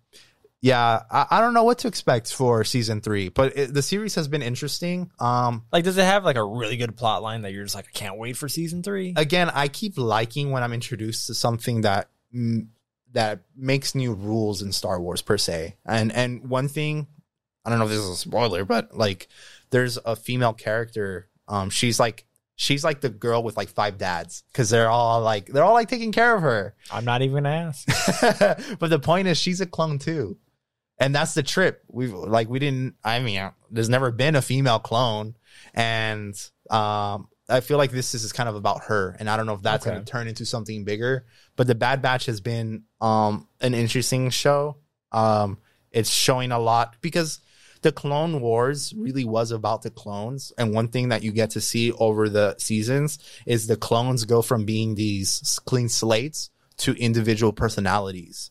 [0.60, 4.14] yeah, I, I don't know what to expect for season three, but it, the series
[4.14, 5.10] has been interesting.
[5.18, 7.88] Um, Like, does it have like a really good plot line that you're just like,
[7.88, 9.12] I can't wait for season three?
[9.16, 12.68] again, I keep liking when I'm introduced to something that mm,
[13.12, 15.76] that makes new rules in Star Wars per se.
[15.86, 17.06] And and one thing,
[17.64, 19.28] I don't know if this is a spoiler, but like,
[19.70, 21.28] there's a female character.
[21.48, 25.46] Um, she's like she's like the girl with like five dads because they're all like
[25.46, 26.74] they're all like taking care of her.
[26.90, 28.78] I'm not even gonna ask.
[28.78, 30.38] but the point is, she's a clone too,
[30.98, 31.82] and that's the trip.
[31.88, 32.94] We've like we didn't.
[33.04, 35.36] I mean, there's never been a female clone,
[35.74, 36.34] and
[36.70, 39.62] um, I feel like this is kind of about her, and I don't know if
[39.62, 39.94] that's Okay.
[39.94, 41.26] going to turn into something bigger.
[41.56, 44.78] But the Bad Batch has been um an interesting show.
[45.12, 45.58] Um,
[45.90, 47.40] it's showing a lot because
[47.82, 50.52] the Clone Wars really was about the clones.
[50.56, 54.40] And one thing that you get to see over the seasons is the clones go
[54.40, 56.48] from being these clean slates
[56.78, 58.50] to individual personalities.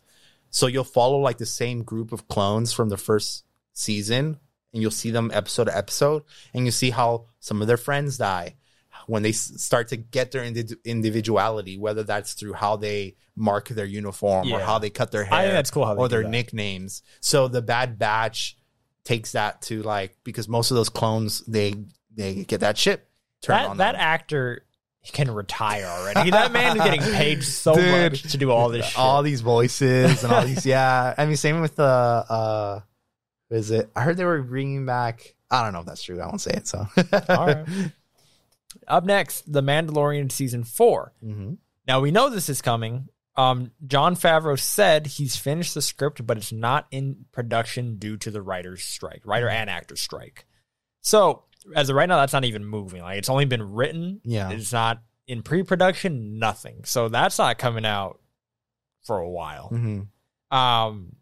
[0.49, 4.37] So you'll follow like the same group of clones from the first season
[4.73, 6.23] and you'll see them episode to episode
[6.53, 8.55] and you see how some of their friends die
[9.07, 13.69] when they s- start to get their indi- individuality, whether that's through how they mark
[13.69, 16.29] their uniform or how they cut their hair I think that's cool or their that.
[16.29, 17.01] nicknames.
[17.21, 18.57] So the Bad Batch
[19.03, 21.73] takes that to like because most of those clones they
[22.15, 23.07] they get that shit
[23.41, 24.65] turned That on that actor
[25.11, 26.29] can retire already.
[26.29, 28.11] that man is getting paid so Dude.
[28.11, 28.99] much to do all this shit.
[28.99, 32.79] all these voices and all these yeah i mean same with the uh
[33.47, 36.21] what is it i heard they were bringing back i don't know if that's true
[36.21, 36.85] i won't say it so
[37.29, 37.65] all right.
[38.87, 41.13] Up next, The Mandalorian season four.
[41.23, 41.57] Mhm.
[41.87, 43.07] Now we know this is coming.
[43.35, 48.29] Um, Jon Favreau said he's finished the script, but it's not in production due to
[48.31, 50.45] the writer's strike, writer and actor strike.
[51.01, 51.43] So
[51.75, 53.01] as of right now, that's not even moving.
[53.01, 54.19] Like it's only been written.
[54.23, 54.49] Yeah.
[54.51, 56.39] It's not in pre-production.
[56.39, 56.83] Nothing.
[56.83, 58.19] So that's not coming out
[59.03, 59.69] for a while.
[59.71, 60.07] Mhm.
[60.55, 61.15] Um,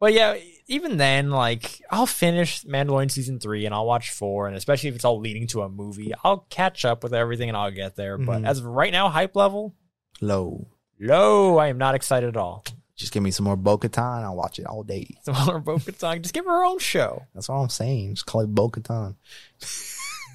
[0.00, 0.36] but yeah,
[0.68, 4.94] even then, like I'll finish Mandalorian season three and I'll watch four, and especially if
[4.96, 8.18] it's all leading to a movie, I'll catch up with everything and I'll get there.
[8.18, 8.46] But Mhm.
[8.46, 9.74] as of right now, hype level
[10.20, 10.66] low
[11.00, 11.58] low.
[11.58, 12.64] I am not excited at all.
[12.96, 16.32] just give me some more bo-katan i'll watch it all day So more Bo-Katan, just
[16.32, 19.16] give her her own show, that's all i'm saying just call it bo-katan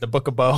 [0.01, 0.53] the Book of Bo.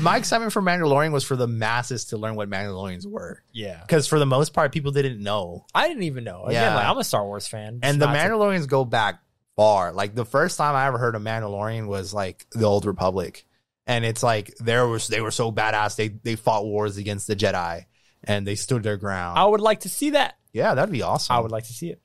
[0.00, 4.06] my excitement for mandalorian was for the masses to learn what mandalorians were yeah, because
[4.06, 6.44] for the most part people didn't know I didn't even know.
[6.44, 6.74] Again, Yeah.
[6.76, 9.20] like I'm a Star Wars fan, and the not to- Mandalorians go back
[9.56, 9.92] far.
[9.92, 13.44] Like the first time I ever heard of Mandalorian was like the Old Republic,
[13.86, 17.36] and it's like there was they were so badass they they fought wars against the
[17.36, 17.84] Jedi
[18.22, 19.38] and they stood their ground.
[19.38, 20.36] I would like to see that.
[20.52, 21.34] yeah, that'd be awesome.
[21.36, 22.00] I would like to see it.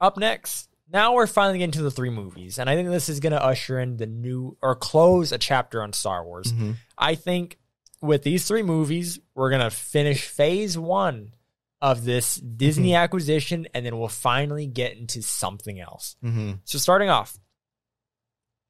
[0.00, 3.20] Up next, now we're finally getting to the three movies, and I think this is
[3.20, 6.52] going to usher in the new or close a chapter on Star Wars.
[6.52, 6.76] Mhm.
[6.98, 7.58] I think
[8.02, 11.34] with these three movies, we're going to finish phase one
[11.82, 16.16] of this Disney acquisition, and then we'll finally get into something else.
[16.22, 16.60] Mhm.
[16.64, 17.38] So, starting off,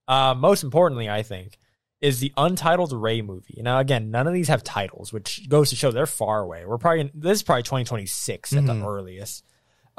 [0.08, 1.58] uh, most importantly, I think,
[2.00, 3.60] is the untitled Rey movie.
[3.62, 6.64] Now, again, none of these have titles, which goes to show they're far away.
[6.64, 8.86] We're probably this is probably 2026 at the Mhm.
[8.86, 9.44] earliest.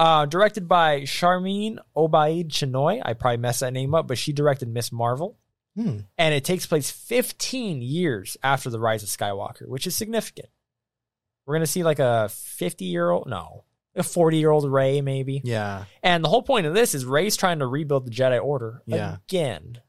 [0.02, 3.00] Uh, directed by Sharmeen Obaid Chinoy.
[3.06, 4.92] I probably messed that name up, but she directed Ms.
[4.92, 5.38] Marvel.
[5.76, 6.00] Hmm.
[6.18, 10.48] And it takes place 15 years after the rise of Skywalker, which is significant.
[11.46, 13.64] We're going to see like a 50 year old, no,
[13.96, 15.40] a 40 year old Rey, maybe.
[15.44, 18.82] Yeah, And the whole point of this is Rey's trying to rebuild the Jedi Order
[18.88, 19.18] Yeah.
[19.28, 19.82] again.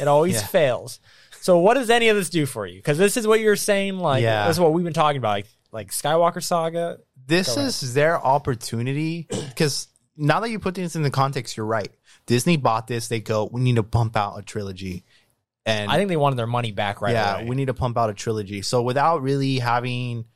[0.00, 0.46] It always Yeah.
[0.46, 0.98] fails.
[1.40, 2.80] So what does any of this do for you?
[2.80, 3.98] Because this is what you're saying.
[3.98, 4.48] Like Yeah.
[4.48, 5.30] this is what we've been talking about.
[5.30, 6.98] Like, like Skywalker Saga.
[7.32, 7.68] This Go ahead.
[7.68, 11.90] is their opportunity because now that you put things in the context, you're right.
[12.26, 13.08] Disney bought this.
[13.08, 15.04] They go, we need to pump out a trilogy,
[15.64, 17.48] and I think they wanted their money back right yeah, away.
[17.48, 18.62] we need to pump out a trilogy.
[18.62, 20.26] So without really having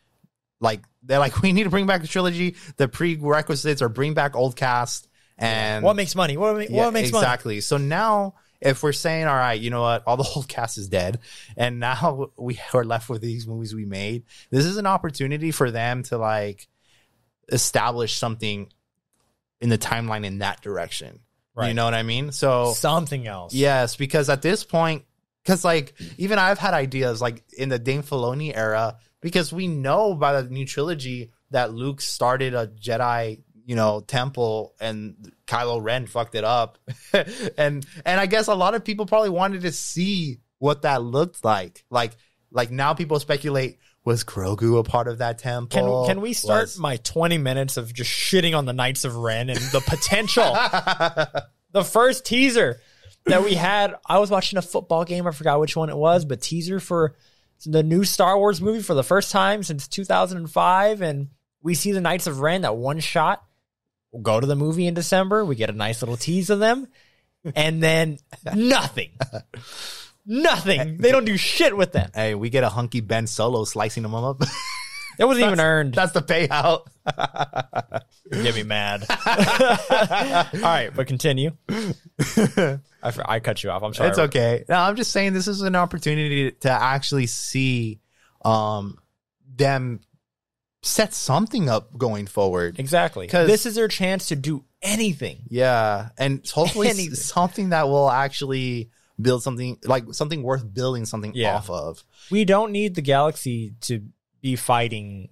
[0.60, 2.56] like they're like we need to bring back the trilogy.
[2.76, 6.36] The prerequisites are bring back old cast and what makes money?
[6.36, 7.24] What, ma- yeah, what makes money?
[7.24, 7.60] exactly.
[7.60, 10.88] So now if we're saying, all right, you know what, all the whole cast is
[10.88, 11.18] dead,
[11.56, 15.70] and now we are left with these movies we made, this is an opportunity for
[15.70, 16.68] them to like
[17.48, 18.68] establish something
[19.60, 21.20] in the timeline in that direction.
[21.54, 21.68] Right.
[21.68, 22.32] You know what I mean?
[22.32, 23.54] So Something else.
[23.54, 25.04] Yes, because at this point,
[25.42, 30.14] because like even I've had ideas like in the Dave Filoni era, because we know
[30.14, 36.06] by the new trilogy that Luke started a Jedi, you know, temple and Kylo Ren
[36.06, 36.78] fucked it up,
[37.56, 41.42] and and I guess a lot of people probably wanted to see what that looked
[41.42, 41.84] like.
[41.90, 42.16] Like
[42.50, 46.06] like now people speculate was Grogu a part of that temple?
[46.06, 49.16] Can can we start Was- my 20 minutes of just shitting on the Knights of
[49.16, 50.44] Ren and the potential?
[51.72, 52.80] the first teaser
[53.26, 55.26] that we had, I was watching a football game.
[55.26, 57.16] I forgot which one it was, but teaser for
[57.64, 61.28] the new Star Wars movie for the first time since 2005, and
[61.60, 63.44] we see the Knights of Ren that one shot.
[64.12, 65.44] We'll go to the movie in December.
[65.44, 66.86] We get a nice little tease of them,
[67.56, 68.18] and then
[68.54, 69.10] nothing,
[70.26, 70.98] nothing.
[70.98, 72.10] They don't do shit with them.
[72.14, 74.42] Hey, we get a hunky Ben Solo slicing them up.
[75.18, 75.94] It wasn't even earned.
[75.94, 76.86] That's the payout.
[78.30, 79.06] Get me mad.
[79.26, 81.52] All right, but continue.
[81.70, 82.78] I,
[83.24, 83.82] I cut you off.
[83.82, 84.10] I'm sorry.
[84.10, 84.64] It's okay.
[84.68, 88.00] No, I'm just saying this is an opportunity to actually see
[88.44, 88.98] um
[89.54, 90.00] them
[90.82, 92.78] set something up going forward.
[92.78, 93.26] Exactly.
[93.26, 95.44] 'Cause- This is their chance to do anything.
[95.48, 97.14] Yeah, and hopefully Anything.
[97.14, 98.90] something that will actually
[99.20, 101.56] build something like something worth building something Yeah.
[101.56, 102.04] off of.
[102.30, 104.02] We don't need the galaxy to
[104.42, 105.28] be fighting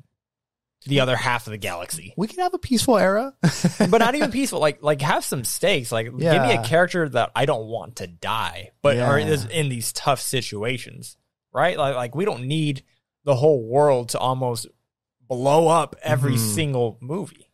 [0.87, 2.13] the other half of the galaxy.
[2.17, 3.35] We can have a peaceful era.
[3.79, 4.61] But not even peaceful.
[4.61, 5.91] Like like have some stakes.
[5.93, 6.63] Like give me Yeah.
[6.63, 9.29] a character that I don't want to die, but are Yeah.
[9.29, 11.17] is in these tough situations.
[11.53, 11.79] Right?
[11.79, 12.83] Like like we don't need
[13.25, 14.67] the whole world to almost
[15.27, 16.55] blow up every Mhm.
[16.55, 17.49] single movie.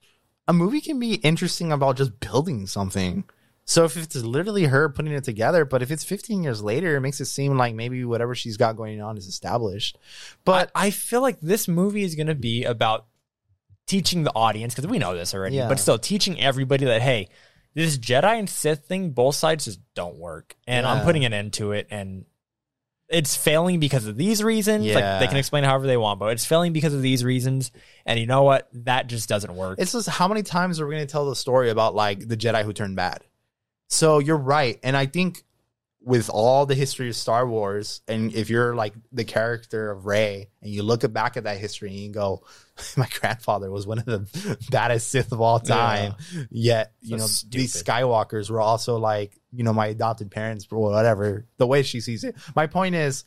[0.48, 3.22] a movie can be interesting about just building something.
[3.70, 7.02] So if it's literally her putting it together, but if it's 15 years later, it
[7.02, 9.96] makes it seem like maybe whatever she's got going on is established.
[10.44, 13.06] But I, I feel like this movie is going to be about
[13.86, 15.68] teaching the audience because we know this already, Yeah.
[15.68, 17.28] but still teaching everybody that hey,
[17.74, 21.52] this Jedi and Sith thing, both sides just don't work, and I'm putting an end
[21.52, 22.24] to it, and
[23.08, 24.84] it's failing because of these reasons.
[24.84, 27.70] Like they can explain however they want, but it's failing because of these reasons,
[28.04, 28.68] and you know what?
[28.72, 29.78] That just doesn't work.
[29.78, 32.36] it's just how many times are we going to tell the story about like the
[32.36, 33.22] Jedi who turned bad?
[33.90, 34.78] So you're right.
[34.82, 35.42] And I think
[36.02, 40.48] with all the history of Star Wars, and if you're like the character of Rey
[40.62, 42.42] and you look back at that history and you go,
[42.96, 46.14] my grandfather was one of the baddest Sith of all time.
[46.50, 47.82] Yet, you know, these.
[47.82, 52.24] Skywalkers were also like, you know, my adopted parents or whatever, the way she sees
[52.24, 52.36] it.
[52.54, 53.24] My point is,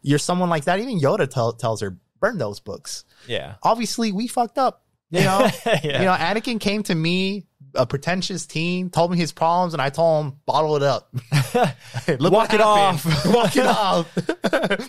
[0.00, 0.78] you're someone like that.
[0.78, 3.04] Even Yoda tell, tells her, burn those books.
[3.26, 4.82] yeah, Obviously, we fucked up.
[5.10, 5.80] You know, yeah.
[5.82, 9.90] you know, Anakin came to me, a pretentious teen, told me his problems, and I
[9.90, 11.12] told him, bottle it up.
[12.18, 13.04] Look Walk it off.
[13.26, 14.08] Walk it off.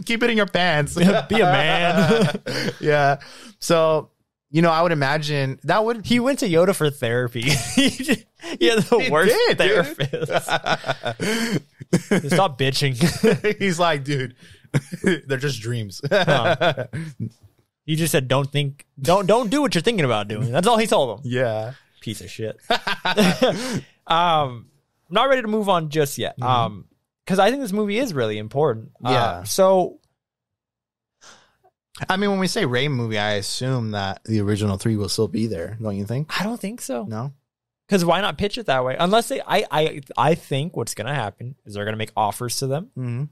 [0.05, 0.95] Keep it in your pants.
[0.95, 2.39] Be a man.
[2.79, 3.17] yeah.
[3.59, 4.09] So,
[4.51, 7.41] you know, I would imagine that would he went to Yoda for therapy.
[7.41, 10.31] yeah, the He worst did, therapist.
[12.33, 13.57] Stop bitching.
[13.59, 14.35] He's like, dude,
[15.03, 16.01] they're just dreams.
[17.87, 20.77] He just said, "Don't think, don't don't do what you're thinking about doing." That's all
[20.77, 21.31] he told them.
[21.31, 21.73] yeah.
[22.05, 22.57] Piece of shit.
[22.69, 24.65] um, I'm
[25.09, 26.41] not ready to move on just yet.
[26.41, 26.85] Um,
[27.25, 28.91] because I think this movie is really important.
[29.03, 29.43] Uh, Yeah.
[29.43, 29.99] so
[32.09, 35.29] I mean, when we say Rey movie, I assume that the original three will still
[35.29, 36.39] be there, don't you think?
[36.39, 37.05] I don't think so.
[37.05, 37.33] No.
[37.87, 38.97] Because why not pitch it that way?
[38.99, 42.67] Unless they, I, I, I think what's gonna happen is they're gonna make offers to
[42.67, 43.23] them, Mm-hmm.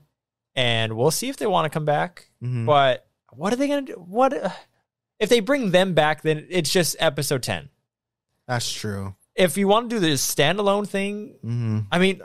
[0.55, 2.29] and we'll see if they want to come back.
[2.41, 2.65] Mm-hmm.
[2.65, 3.93] But what are they gonna do?
[3.93, 4.49] What uh,
[5.19, 6.21] if they bring them back?
[6.21, 7.69] Then it's just episode ten.
[8.47, 9.15] That's true.
[9.35, 11.79] If you want to do this standalone thing, Mm-hmm.
[11.91, 12.21] I mean,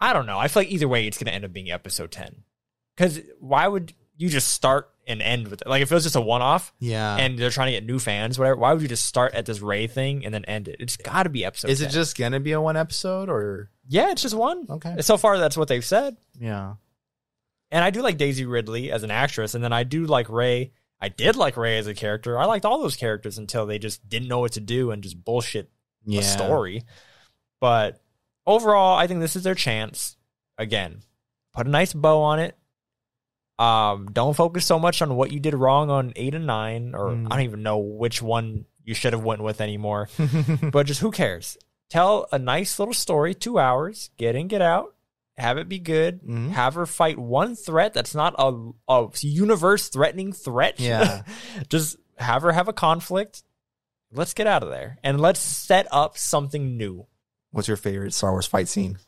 [0.00, 0.38] I don't know.
[0.38, 2.42] I feel like either way, it's going to end up being episode 10.
[2.96, 5.68] Because why would you just start and end with it?
[5.68, 7.16] Like, if it was just a one off Yeah.
[7.16, 9.60] and they're trying to get new fans, whatever, why would you just start at this
[9.60, 10.76] Rey thing and then end it?
[10.80, 14.12] It's got to be episode Is it just gonna be a one episode or Yeah,
[14.12, 14.66] it's just one.
[14.70, 14.96] Okay.
[15.00, 16.16] So far, that's what they've said.
[16.38, 16.74] yeah?
[17.70, 19.54] And I do like Daisy Ridley as an actress.
[19.56, 20.70] And then I do like Rey.
[21.04, 22.38] I did like Rey as a character.
[22.38, 25.22] I liked all those characters until they just didn't know what to do and just
[25.22, 25.70] bullshit
[26.06, 26.20] Yeah.
[26.20, 26.82] a story.
[27.60, 28.00] But
[28.46, 30.16] overall, I think this is their chance.
[30.56, 31.02] Again,
[31.52, 32.56] put a nice bow on it.
[33.58, 37.10] Um, don't focus so much on what you did wrong on eight and nine, or
[37.10, 37.26] Mm.
[37.26, 40.08] I don't even know which one you should have went with anymore.
[40.72, 41.56] but just who cares?
[41.90, 44.93] Tell a nice little story, two hours, get in, get out,
[45.36, 46.22] have it be good.
[46.22, 46.50] Mhm.
[46.50, 50.78] Have her fight one threat that's not a, a universe threatening threat.
[50.78, 51.22] Yeah.
[51.68, 53.42] just have her have a conflict.
[54.12, 57.06] Let's get out of there and let's set up something new.
[57.50, 58.98] What's your favorite Star Wars fight scene?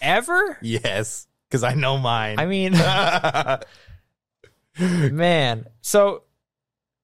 [0.00, 0.56] ever?
[0.62, 2.38] Yes, because I know mine.
[2.38, 2.72] I mean,
[5.14, 5.66] man.
[5.82, 6.22] So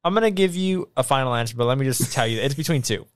[0.05, 2.83] I'm gonna give you a final answer, but let me just tell you, it's between
[2.83, 3.07] two.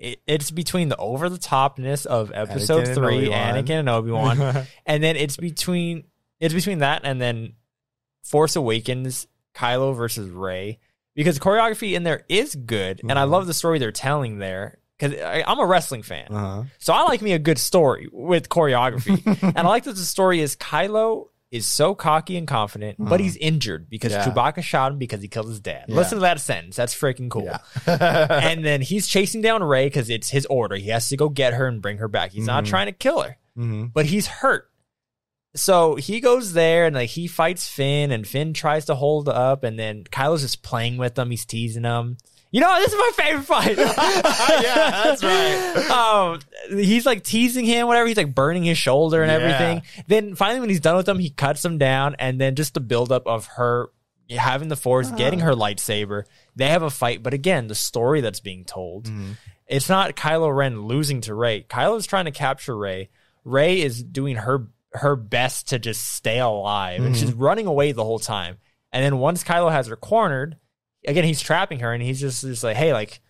[0.00, 3.54] It, it's between the over the topness of episode Anakin and three, Obi-Wan.
[3.54, 6.04] Anakin and Obi Wan, and then it's between
[6.40, 7.54] it's between that and then
[8.24, 10.78] Force Awakens, Kylo versus Rey,
[11.14, 13.30] because choreography in there is good, and I Mhm.
[13.30, 14.78] love the story they're telling there.
[14.98, 16.62] Because I'm a wrestling fan, uh-huh.
[16.78, 19.20] so I like me a good story with choreography.
[19.42, 23.36] and I like that the story is Kylo is so cocky and confident, but he's
[23.36, 24.24] injured because Yeah.
[24.26, 25.84] Chewbacca shot him because he killed his dad.
[25.88, 25.94] Yeah.
[25.96, 26.76] Listen to that sentence.
[26.76, 27.44] That's freaking cool.
[27.44, 27.58] Yeah.
[28.42, 30.76] and then he's chasing down Rey because it's his order.
[30.76, 32.32] He has to go get her and bring her back.
[32.32, 32.68] He's not Mhm.
[32.68, 33.92] trying to kill her, Mhm.
[33.92, 34.68] but he's hurt.
[35.56, 39.62] So he goes there and like he fights Finn, and Finn tries to hold up,
[39.62, 41.30] and then Kylo's just playing with him.
[41.30, 42.16] He's teasing him.
[42.54, 43.76] You know, this is my favorite fight.
[44.64, 45.90] Yeah, that's right.
[45.90, 46.38] Um,
[46.70, 48.06] he's like teasing him, whatever.
[48.06, 49.38] He's like burning his shoulder and Yeah.
[49.38, 49.82] everything.
[50.06, 52.80] Then finally, when he's done with him, he cuts him down, and then just the
[52.80, 53.88] buildup of her
[54.30, 55.16] having the force, uh-huh.
[55.16, 56.26] getting her lightsaber.
[56.54, 59.06] They have a fight, but again, the story that's being told.
[59.06, 59.32] Mm-hmm.
[59.66, 61.66] It's not Kylo Ren losing to Rey.
[61.68, 63.10] Kylo's trying to capture Rey.
[63.42, 67.20] Rey is doing her her best to just stay alive, and mm-hmm.
[67.20, 68.58] she's running away the whole time.
[68.92, 70.56] And then once Kylo has her cornered,
[71.06, 73.20] again he's trapping her, and he's just just like, hey, like,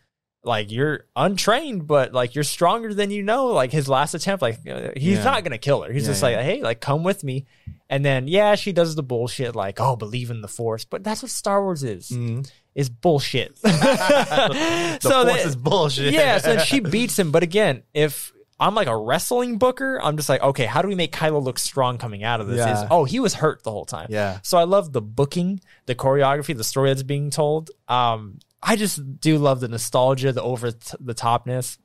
[0.45, 3.47] like you're untrained, but like you're stronger than you know.
[3.47, 4.59] Like his last attempt, like
[4.97, 5.25] he's Yeah.
[5.25, 5.93] not gonna kill her.
[5.93, 6.29] He's Yeah, just yeah.
[6.37, 7.47] like, hey, like come with me.
[7.89, 11.22] And then yeah, she does the bullshit like, oh, believe in the Force, but that's
[11.22, 12.11] what Star Wars is.
[12.11, 12.51] Mhm.
[12.75, 13.57] Is bullshit.
[13.62, 16.12] The so force that- is bullshit.
[16.12, 17.31] yeah, so she beats him.
[17.31, 20.94] But again, if I'm like a wrestling booker, I'm just like, okay, how do we
[20.94, 22.59] make Kylo look strong coming out of this?
[22.59, 22.82] Yeah.
[22.84, 24.07] Is oh, he was hurt the whole time.
[24.11, 24.38] Yeah.
[24.42, 27.70] So I love the booking, the choreography, the story that's being told.
[27.88, 31.78] Um, I just do love the nostalgia, the over t- the topness.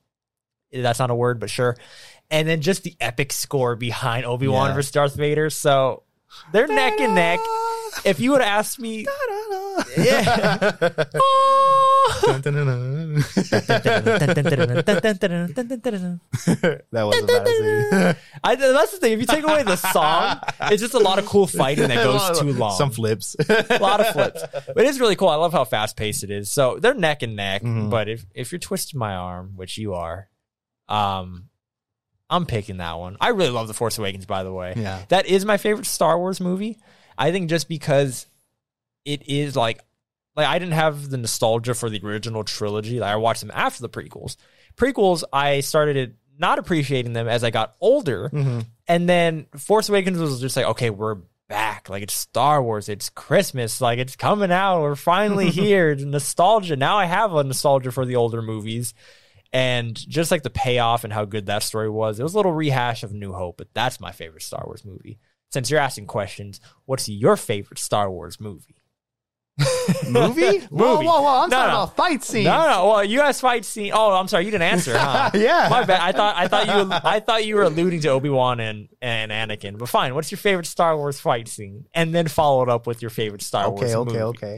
[0.72, 1.76] That's not a word, but sure.
[2.30, 4.74] And then just the epic score behind Obi Wan Yeah.
[4.74, 5.50] versus Darth Vader.
[5.50, 6.04] So
[6.52, 7.40] they're neck and neck.
[8.04, 9.04] If you would asked me,
[9.98, 10.70] yeah.
[12.22, 12.42] Dun,
[13.20, 14.80] that
[16.92, 18.16] was embarrassing.
[18.44, 19.12] I, that's the thing.
[19.12, 22.40] If you take away the song, it's just a lot of cool fighting that goes
[22.40, 22.76] too long.
[22.76, 23.36] Some flips.
[23.48, 24.42] a lot of flips.
[24.74, 25.28] But it is really cool.
[25.28, 26.50] I love how fast paced it is.
[26.50, 27.62] So they're neck and neck.
[27.62, 27.90] Mhm.
[27.90, 30.28] But if if you're twisting my arm, which you are,
[30.88, 31.48] um,
[32.28, 33.16] I'm picking that one.
[33.20, 34.74] I really love The Force Awakens, by the way.
[34.76, 35.02] Yeah.
[35.08, 36.78] That is my favorite Star Wars movie.
[37.18, 38.26] I think just because
[39.04, 39.80] it is like
[40.40, 42.98] like I didn't have the nostalgia for the original trilogy.
[43.00, 44.36] Like I watched them after the prequels.
[44.76, 48.30] Prequels, I started not appreciating them as I got older.
[48.32, 48.66] Mhm.
[48.88, 51.18] And then Force Awakens was just like, okay, we're
[51.48, 51.88] back.
[51.90, 52.88] Like it's Star Wars.
[52.88, 53.80] It's Christmas.
[53.80, 54.80] Like it's coming out.
[54.80, 55.94] We're finally here.
[55.96, 56.76] nostalgia.
[56.76, 58.94] Now I have a nostalgia for the older movies.
[59.52, 62.52] And just like the payoff and how good that story was, it was a little
[62.52, 65.18] rehash of New Hope, but that's my favorite Star Wars movie.
[65.50, 68.76] Since you're asking questions, what's your favorite Star Wars movie?
[70.10, 70.58] Movie?
[70.66, 71.06] Whoa, Movie.
[71.06, 71.42] whoa, whoa.
[71.44, 71.82] I'm No, talking no.
[71.82, 72.44] about fight scenes.
[72.46, 72.86] No, no.
[72.88, 73.92] Well, guys fight scene.
[73.94, 74.44] Oh, I'm sorry.
[74.44, 75.30] You didn't answer, huh?
[75.34, 75.68] Yeah.
[75.70, 76.00] My bad.
[76.00, 79.30] I thought I thought you I thought you were alluding to Obi Wan and and
[79.30, 79.78] Anakin.
[79.78, 80.14] But fine.
[80.14, 81.86] What's your favorite Star Wars fight scene?
[81.94, 84.22] And then follow it up with your favorite Star Okay, Wars okay, movie.
[84.22, 84.56] okay.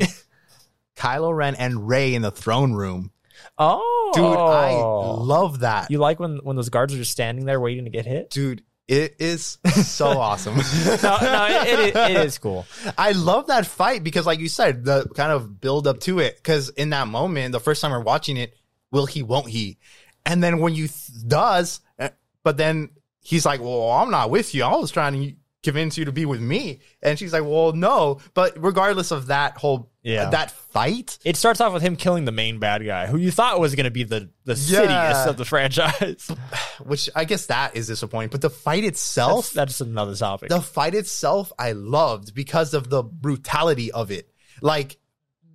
[0.97, 3.11] Kylo Ren and Rey in the throne room.
[3.59, 5.91] Oh, Dude, I love that.
[5.91, 8.31] You like when when those guards are just standing there waiting to get hit?
[8.31, 10.57] Dude, it is so awesome.
[10.57, 12.67] No, no, it, it, it is cool.
[12.99, 16.37] I love that fight because, like you said, the kind of build up to it.
[16.37, 18.55] Because in that moment, the first time we're watching it,
[18.91, 19.79] will he, won't he?
[20.27, 22.11] And then when you th- does, uh,
[22.43, 24.65] but then he's like, "Well, I'm not with you.
[24.65, 28.19] I was trying to convince you to be with me." And she's like, "Well, no."
[28.35, 30.31] But regardless of that whole, Yeah.
[30.31, 33.61] that fight, It starts off with him killing the main bad guy, who you thought
[33.61, 35.29] was going to be the the Yeah.
[35.29, 36.29] of the franchise.
[36.85, 38.31] which I guess that is disappointing.
[38.31, 40.49] But the fight That's, itself, that's another topic.
[40.49, 44.29] the fight itself I loved because of the brutality of it.
[44.61, 44.99] Like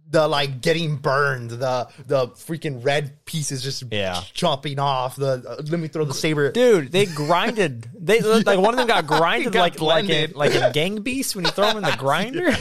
[0.09, 4.21] the like getting burned, the the freaking red pieces just Yeah.
[4.33, 5.15] chopping off.
[5.17, 6.51] The uh, let me throw the saber.
[6.51, 7.89] Dude, they grinded.
[7.93, 10.35] They like one of them got grinded got like like in, blended.
[10.35, 12.51] like in Gang Beast when you throw them in the grinder.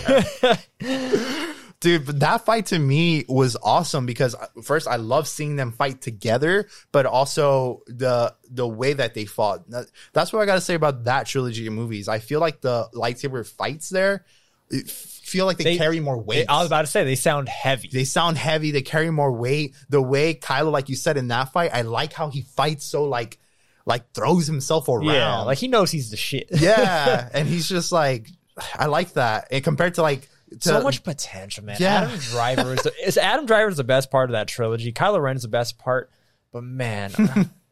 [1.78, 5.72] Dude, but that fight to me was awesome because uh, first I love seeing them
[5.72, 9.64] fight together, but also the the way that they fought.
[10.14, 12.09] That's what I got to say about that trilogy of movies.
[12.09, 14.24] I feel like the lightsaber fights there
[14.87, 16.47] feel like they, They- carry more weight.
[16.49, 17.89] I was about to say they sound heavy.
[17.93, 21.53] they sound heavy they carry more weight the way kylo like you said in that
[21.53, 23.39] fight i like how he fights so like
[23.85, 26.49] like throws himself around yeah, like he knows he's the shit.
[26.51, 28.29] yeah and he's just like
[28.75, 31.77] i like that and compared to like to, so much potential, man.
[31.81, 32.03] Yeah.
[32.03, 34.93] Adam Driver is, the, is Adam Driver is the best part of that trilogy.
[34.93, 36.11] Kylo Ren is the best part,
[36.53, 37.11] but man,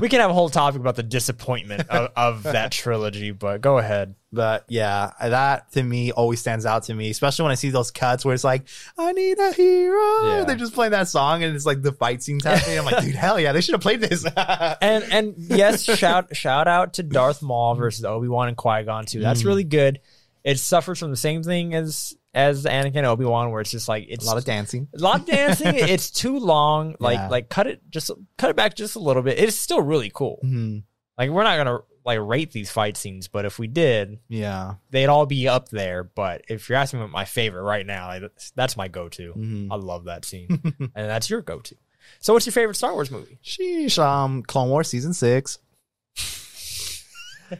[0.00, 3.78] we can have a whole topic about the disappointment of, of that trilogy, but go
[3.78, 4.14] ahead.
[4.32, 7.90] But yeah, that to me always stands out to me, especially when I see those
[7.90, 8.66] cuts where it's like,
[8.96, 10.26] I need a hero.
[10.26, 10.44] Yeah.
[10.46, 12.78] They're just playing that song and it's like the fight scenes happening.
[12.78, 14.24] I'm like, dude, hell yeah, they should have played this.
[14.82, 19.04] And and yes, shout shout out to Darth Maul versus Obi Wan and Qui Gon
[19.04, 19.20] too.
[19.20, 19.46] That's mm.
[19.46, 20.00] really good.
[20.44, 24.06] It suffers from the same thing as as Anakin Obi Wan, where it's just like
[24.08, 24.88] it's a lot of dancing.
[24.94, 25.68] a lot of dancing.
[25.74, 26.94] it's too long.
[26.98, 27.28] Like Yeah.
[27.28, 29.38] like cut it just cut it back just a little bit.
[29.38, 30.38] It's still really cool.
[30.44, 30.82] Mhm.
[31.18, 34.74] Like we're not gonna like rate these fight scenes, but if we did, Yeah.
[34.90, 36.02] they'd all be up there.
[36.02, 38.22] But if you're asking me my favorite right now, like,
[38.56, 39.32] that's, my go-to.
[39.34, 39.68] Mhm.
[39.70, 40.48] I love that scene,
[40.80, 41.76] and that's your go-to.
[42.18, 43.38] So, what's your favorite Star Wars movie?
[43.44, 43.98] Sheesh.
[44.02, 45.58] Um, Clone Wars season six.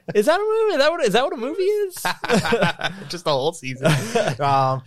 [0.14, 0.74] Is that a movie?
[0.74, 1.96] Is that what is that what a movie is?
[1.96, 2.02] is
[3.08, 3.86] just the whole season.
[4.40, 4.82] um,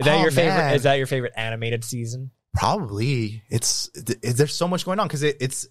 [0.00, 0.56] that oh, your favorite?
[0.56, 0.74] man.
[0.74, 2.30] Is that your favorite animated season?
[2.54, 3.42] Probably.
[3.50, 5.66] It's th- there's so much going on because it, it's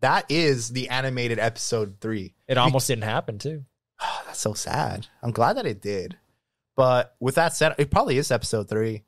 [0.00, 2.34] that is the animated episode three.
[2.46, 3.64] It almost didn't happen too.
[4.26, 5.06] That's so sad.
[5.22, 6.16] I'm glad that it did.
[6.76, 9.04] But with that said, it probably is episode three.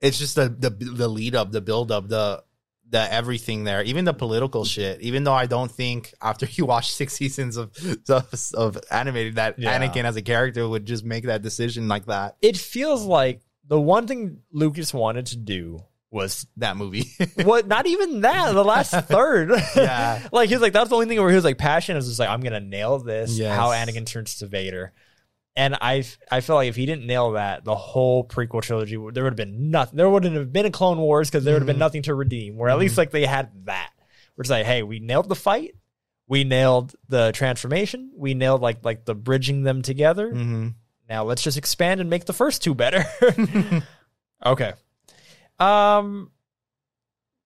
[0.00, 2.42] It's just the the the lead up, the build up, the
[2.94, 5.00] the everything there, even the political shit.
[5.00, 7.72] Even though I don't think after you watch six seasons of
[8.08, 9.76] of, of animated that Yeah.
[9.76, 12.36] Anakin as a character would just make that decision like that.
[12.40, 15.80] It feels like the one thing Lucas wanted to do
[16.12, 17.10] was That movie.
[17.42, 17.66] what?
[17.66, 18.52] Not even that.
[18.52, 19.50] The last third.
[19.74, 20.22] Yeah.
[20.30, 21.96] like he was like that's the only thing where he was like passionate.
[21.98, 23.36] Was just like I'm gonna nail this.
[23.36, 23.56] Yes.
[23.56, 24.92] How Anakin turns to Vader.
[25.56, 29.22] And I I feel like if he didn't nail that, the whole prequel trilogy there
[29.22, 29.96] would have been nothing.
[29.96, 32.56] There wouldn't have been a Clone Wars because there would have been nothing to redeem.
[32.56, 33.90] Where at least like they had that.
[34.34, 35.76] Where it's like, hey, we nailed the fight,
[36.26, 40.28] we nailed the transformation, we nailed like like the bridging them together.
[40.30, 40.68] hmm
[41.08, 43.04] Now let's just expand and make the first two better.
[44.44, 44.72] okay.
[45.60, 46.32] Um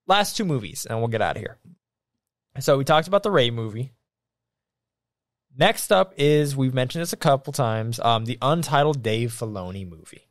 [0.06, 1.59] last two movies and we'll get out of here.
[2.61, 3.92] So we talked about the Rey movie.
[5.57, 10.22] Next up is we've mentioned this a couple times, um the untitled Dave Filoni movie.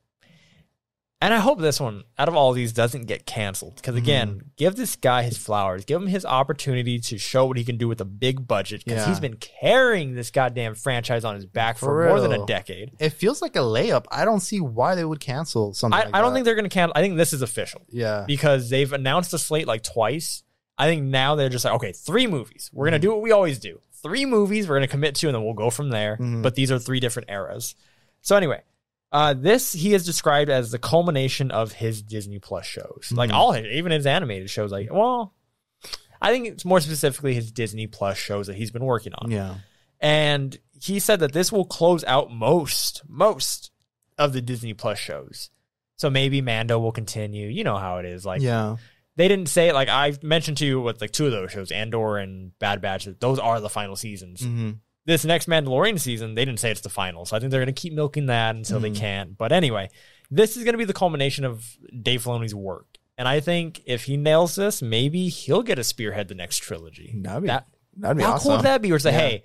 [1.19, 3.77] And I hope this one, out of all these, doesn't get canceled.
[3.77, 5.83] Because again, give this guy his flowers.
[5.83, 8.85] Give him his opportunity to show what he can do with a big budget.
[8.85, 9.07] Because Yeah.
[9.07, 12.91] he's been carrying this goddamn franchise on his back for, For more than a decade.
[12.99, 14.05] It feels like a layup.
[14.11, 15.99] I don't see why they would cancel something.
[15.99, 16.35] I, like I don't that.
[16.35, 16.93] think they're going to cancel.
[16.95, 18.25] I think this is official Yeah.
[18.27, 20.43] because they've announced the slate like twice.
[20.77, 22.69] I think now they're just like, okay, three movies.
[22.71, 23.79] We're going to do what we always do.
[24.03, 26.17] Three movies we're going to commit to, and then we'll go from there.
[26.17, 26.41] Mhm.
[26.43, 27.75] But these are three different eras.
[28.21, 28.61] So anyway,
[29.11, 33.33] uh, this he is described as the culmination of his Disney Plus shows, like Mhm.
[33.33, 34.71] all his, even his animated shows.
[34.71, 35.33] Like, well,
[36.21, 39.31] I think it's more specifically his Disney Plus shows that he's been working on.
[39.31, 39.55] Yeah.
[39.99, 43.71] And he said that this will close out most, most
[44.17, 45.49] of the Disney Plus shows.
[45.95, 47.47] So maybe Mando will continue.
[47.47, 48.25] You know how it is.
[48.25, 48.77] Like yeah.
[49.17, 49.73] They didn't say it.
[49.73, 53.07] Like I mentioned to you with like two of those shows, Andor and Bad Batch.
[53.19, 54.41] Those are the final seasons.
[54.43, 54.71] hmm
[55.05, 57.25] This next Mandalorian season, they didn't say it's the final.
[57.25, 58.95] So I think they're going to keep milking that until they Mhm.
[58.95, 59.35] can.
[59.37, 59.89] But anyway,
[60.31, 61.65] this is going to be the culmination of
[62.01, 62.85] Dave Filoni's work.
[63.17, 67.13] And I think if he nails this, maybe he'll get a spearhead the next trilogy.
[67.21, 68.47] That'd be, That- that'd be how awesome.
[68.49, 68.89] cool would that be?
[68.91, 69.19] It's like, Yeah.
[69.19, 69.43] hey,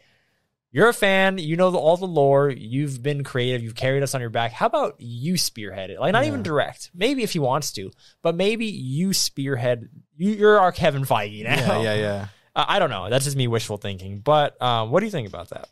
[0.73, 4.15] you're a fan, you know the, all the lore, you've been creative, you've carried us
[4.15, 4.53] on your back.
[4.53, 6.01] How about you spearhead it?
[6.01, 6.91] Like, not even direct.
[6.95, 7.91] Maybe if he wants to,
[8.23, 9.89] but maybe you spearhead.
[10.17, 11.83] You, you're our Kevin Feige now.
[11.83, 12.27] Yeah, yeah, yeah.
[12.57, 13.09] Uh, I don't know.
[13.11, 14.21] That's just me wishful thinking.
[14.21, 15.69] But um, what do you think about that?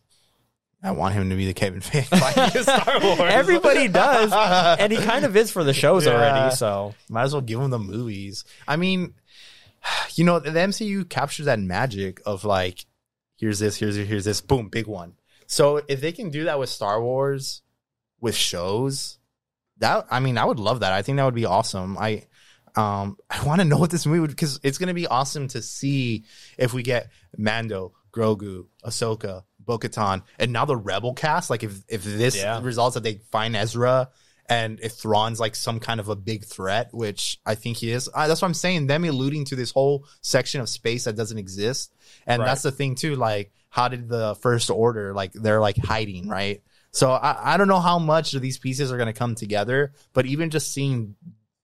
[0.83, 3.21] I want him to be the Kevin Feige of Star Wars.
[3.21, 4.33] Everybody does,
[4.81, 6.13] and he kind of is for the shows Yeah.
[6.13, 6.55] already.
[6.57, 8.45] So Might as well give him the movies.
[8.67, 9.13] I mean,
[10.15, 12.87] you know, the MCU captures that magic of like,
[13.41, 15.15] here's this, here's this, here's this, boom, big one.
[15.47, 17.63] So if they can do that with Star Wars,
[18.21, 19.19] with shows,
[19.79, 20.93] that I mean, I would love that.
[20.93, 21.97] I think that would be awesome.
[21.99, 22.25] I
[22.77, 25.63] um I want to know what this movie would because it's gonna be awesome to
[25.63, 26.25] see
[26.59, 31.51] if we get Mando, Grogu, Ahsoka, Bo-Katan, and now the Rebel cast.
[31.51, 32.61] Like if if this Yeah.
[32.63, 34.11] results that they find Ezra
[34.51, 38.11] and if Thrawn's like some kind of a big threat, which I think he is.
[38.13, 38.87] Uh, that's what I'm saying.
[38.89, 41.95] Them alluding to this whole section of space that doesn't exist,
[42.27, 42.47] and Right.
[42.47, 43.15] that's the thing too.
[43.17, 46.61] Like, how did the First Order like they're like hiding, right?
[46.93, 49.93] So I, I don't know how much of these pieces are going to come together,
[50.13, 51.15] but even just seeing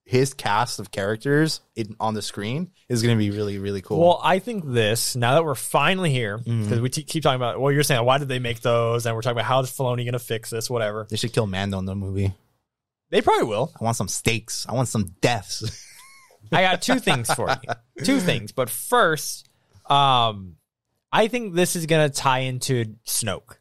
[0.04, 3.98] his cast of characters in, on the screen is going to be really really cool.
[3.98, 6.80] Well, I think this now that we're finally here because Mm-hmm.
[6.80, 7.60] we t- keep talking about.
[7.60, 10.04] Well, you're saying why did they make those, and we're talking about how is Filoni
[10.04, 11.08] going to fix this, whatever.
[11.10, 12.32] they should kill Mando in the movie.
[13.10, 13.72] They probably will.
[13.80, 14.66] I want some stakes.
[14.68, 15.84] I want some deaths.
[16.52, 18.04] I got two things for you.
[18.04, 19.48] Two things, but first,
[19.88, 20.56] um,
[21.12, 23.56] I think this is going to tie into Snoke.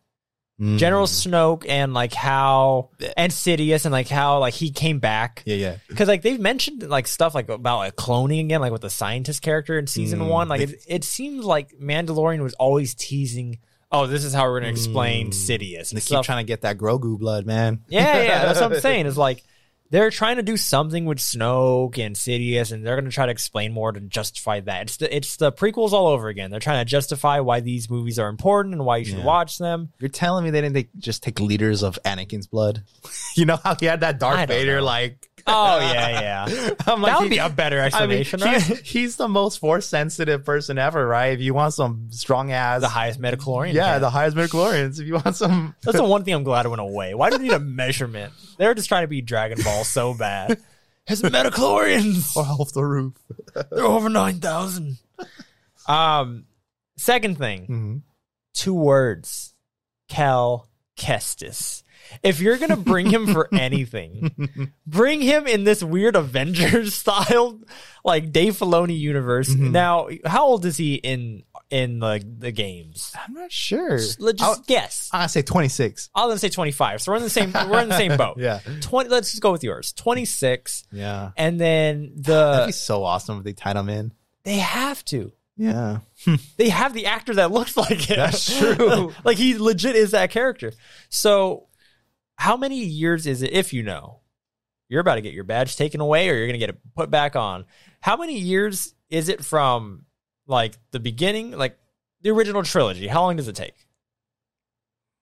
[0.59, 0.77] Mm.
[0.77, 5.43] General Snoke and like how and Sidious and like how like he came back.
[5.45, 5.77] Yeah, yeah.
[5.89, 9.41] Because like they've mentioned like stuff like about like cloning again, like with the scientist
[9.41, 10.47] character in season Mm, one.
[10.47, 13.59] Like it, it seems like Mandalorian was always teasing.
[13.91, 15.33] Oh, this is how we're gonna explain mm.
[15.33, 15.89] Sidious.
[15.91, 16.25] And They keep stuff.
[16.25, 17.81] trying to get that Grogu blood, man.
[17.87, 19.05] Yeah, yeah, that's what I'm saying.
[19.05, 19.43] Is like
[19.91, 23.31] they're trying to do something with Snoke and Sidious, and they're going to try to
[23.31, 24.81] explain more to justify that.
[24.81, 26.49] It's the it's the prequels all over again.
[26.49, 29.25] They're trying to justify why these movies are important and why you should Yeah.
[29.25, 29.89] watch them.
[29.99, 32.81] You're telling me they didn't take, just take liters of Anakin's blood?
[33.37, 34.85] you know how he had that I Darth don't Vader know.
[34.85, 35.29] like.
[35.47, 36.09] Oh yeah,
[36.47, 36.69] yeah.
[36.87, 38.79] I'm that would he- be a better I mean, explanation, he's, right?
[38.83, 41.33] he's the most force sensitive person ever, right?
[41.33, 43.73] If you want some strong ass, The highest midichlorian.
[43.73, 44.99] yeah, the highest midichlorians.
[44.99, 47.13] If you want some, That's the one thing I'm glad it went away.
[47.13, 48.33] Why do you need a measurement?
[48.57, 50.59] They're just trying to be Dragon Ball so bad.
[51.05, 52.35] His midichlorians.
[52.35, 53.13] off the roof.
[53.71, 54.97] They're over nine thousand.
[55.87, 56.45] Um,
[56.97, 58.01] second thing, Mhm.
[58.55, 59.53] two words:
[60.09, 60.67] Cal
[60.97, 61.83] Kestis.
[62.23, 67.59] If you're gonna bring him for anything, bring him in this weird Avengers style,
[68.03, 69.49] like Dave Filoni universe.
[69.49, 69.71] Mhm.
[69.71, 73.11] Now, how old is he in in the the games?
[73.15, 73.99] I'm not sure.
[74.19, 75.09] Let's I'll, just guess.
[75.11, 76.09] I'll say 26.
[76.15, 77.01] I'll then say 25.
[77.01, 78.37] So we're in the same we're in the same boat.
[78.45, 79.93] Yeah, 20 let's just go with yours.
[79.93, 81.31] 26 yeah.
[81.37, 84.13] and then That'd the be so awesome if they tied him in.
[84.43, 85.31] they have to.
[85.57, 85.99] Yeah,
[86.57, 88.17] They have the actor that looks like him.
[88.17, 89.13] That's true.
[89.23, 90.73] like he legit is that character.
[91.07, 91.67] So
[92.37, 94.19] how many years is it if you know?
[94.89, 97.09] You're about to get your badge taken away or you're going to get it put
[97.09, 97.65] back on.
[98.01, 100.05] How many years is it from
[100.47, 101.77] like the beginning like
[102.21, 103.07] the original trilogy?
[103.07, 103.73] How long does it take?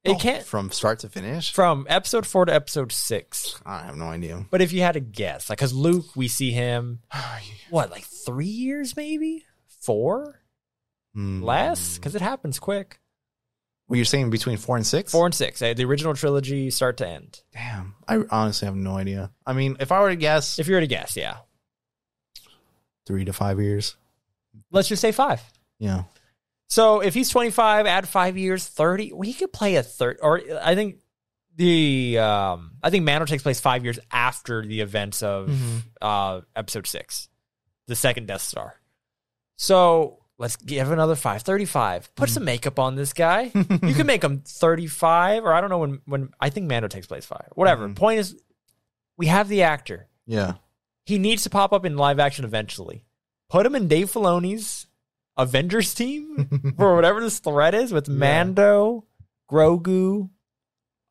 [0.03, 1.53] It Oh, can't from start to finish.
[1.53, 3.61] from episode 4 to episode 6.
[3.65, 4.45] I have no idea.
[4.51, 6.99] But if you had to guess, like, because Luke, we see him,
[7.69, 9.45] what, like three years, maybe
[9.79, 10.41] four,
[11.13, 11.41] Hmm.
[11.41, 12.99] less, because it happens quick.
[13.93, 15.11] What you're saying between four and six?
[15.11, 17.41] Four and six, eh, the original trilogy, start to end.
[17.53, 19.29] Damn, I honestly have no idea.
[19.45, 21.37] I mean, if I were to guess, If you were to guess, yeah,
[23.05, 23.95] three to five years.
[24.71, 25.41] let's just say five.
[25.77, 26.05] Yeah,
[26.69, 29.13] So if he's twenty five, add five years, thirty.
[29.13, 30.95] We could play a third, or I think
[31.55, 35.81] the um, I think Mando takes place five years after the events of Mhm.
[36.01, 37.29] uh, episode six,
[37.85, 38.73] the second Death Star.
[39.55, 41.41] So let's give another five.
[41.41, 42.13] 35.
[42.15, 43.51] Put some makeup on this guy.
[43.53, 47.07] you can make him 35, or I don't know when, when I think Mando takes
[47.07, 47.47] place five.
[47.55, 47.87] Whatever.
[47.87, 47.95] Mhm.
[47.95, 48.35] Point is,
[49.17, 50.07] we have the actor.
[50.27, 50.53] yeah.
[51.05, 53.03] He needs to pop up in live action eventually.
[53.49, 54.87] Put him in Dave Filoni's
[55.37, 58.15] Avengers team for whatever this threat is with Yeah.
[58.15, 59.05] Mando,
[59.51, 60.29] Grogu,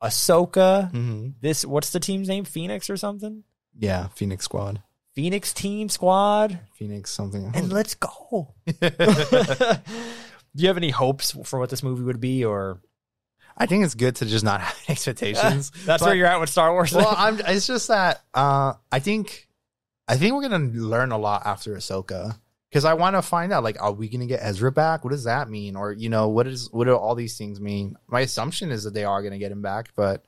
[0.01, 0.89] Ahsoka.
[0.91, 2.43] hmm This what's the team's name?
[2.45, 3.43] Phoenix or something?
[3.77, 4.81] Yeah, Phoenix Squad.
[5.15, 6.59] Phoenix Team Squad.
[6.73, 7.51] Phoenix something.
[7.53, 8.53] And let's go.
[10.55, 12.79] Do you have any hopes for what this movie would be, or
[13.57, 15.71] I think it's good to just not have expectations.
[15.85, 16.93] that's But- where you're at with Star Wars?
[16.93, 17.39] well, I'm.
[17.47, 19.47] It's just that uh, I think,
[20.07, 22.37] I think we're gonna learn a lot after Ahsoka
[22.69, 25.03] because I want to find out like, are we gonna get Ezra back?
[25.03, 25.75] What does that mean?
[25.75, 27.95] Or you know, what is what do all these things mean?
[28.07, 30.23] My assumption is that they are gonna get him back, but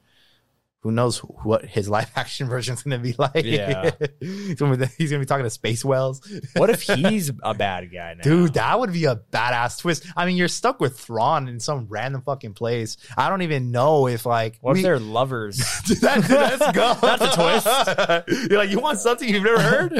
[0.85, 3.43] who knows what his live action version is gonna be like?
[3.43, 3.89] Yeah.
[4.19, 4.59] he's,
[4.97, 6.21] he's gonna be talking to space whales.
[6.55, 10.05] what if he's a bad guy now, Dude, that would be a badass twist.
[10.15, 12.97] I mean, you're stuck with Thrawn in some random fucking place.
[13.17, 15.57] I don't even know if like What we- if they're lovers?
[15.87, 16.93] Dude, that- let's go.
[17.01, 18.49] That's a twist.
[18.51, 19.91] You're like, you want something you've never heard?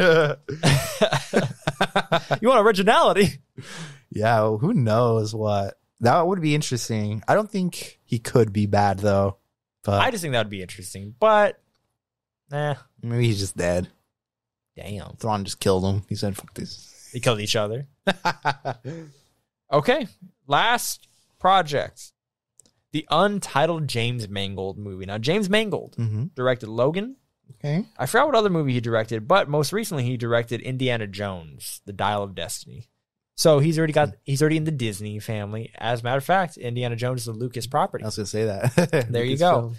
[2.41, 3.39] you want originality?
[4.11, 5.79] yeah, well, who knows what?
[6.01, 7.23] That would be interesting.
[7.27, 9.37] I don't think he could be bad though.
[9.85, 11.61] But I just think that would be interesting, but
[12.51, 12.75] nah.
[13.01, 13.87] maybe he's just dead.
[14.75, 16.03] damn, Thrawn just killed him.
[16.09, 17.87] He said, "Fuck this." they killed each other.
[19.71, 20.07] Okay,
[20.47, 21.07] last
[21.39, 22.11] project,
[22.91, 25.05] the untitled James Mangold movie.
[25.05, 26.25] Now, James Mangold mm-hmm.
[26.35, 27.17] directed Logan.
[27.55, 27.85] Okay.
[27.97, 31.93] I forgot what other movie he directed, but most recently he directed Indiana Jones, The
[31.93, 32.87] Dial of Destiny.
[33.35, 35.71] So he's already got he's already in the Disney family.
[35.77, 38.03] As a matter of fact, Indiana Jones is a Lucas property.
[38.03, 39.07] I was gonna say that.
[39.09, 39.73] There you go.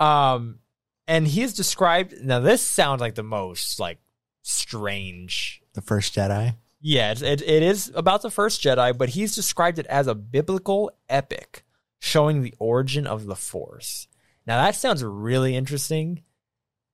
[0.00, 0.58] Um,
[1.06, 2.14] and he's described.
[2.22, 3.98] Now this sounds like the most like
[4.40, 5.62] strange.
[5.74, 6.56] The first Jedi.
[6.80, 10.14] Yeah, it's, it it is about the first Jedi, but he's described it as a
[10.14, 11.64] biblical epic
[12.00, 14.08] showing the origin of the Force.
[14.46, 16.22] Now that sounds really interesting.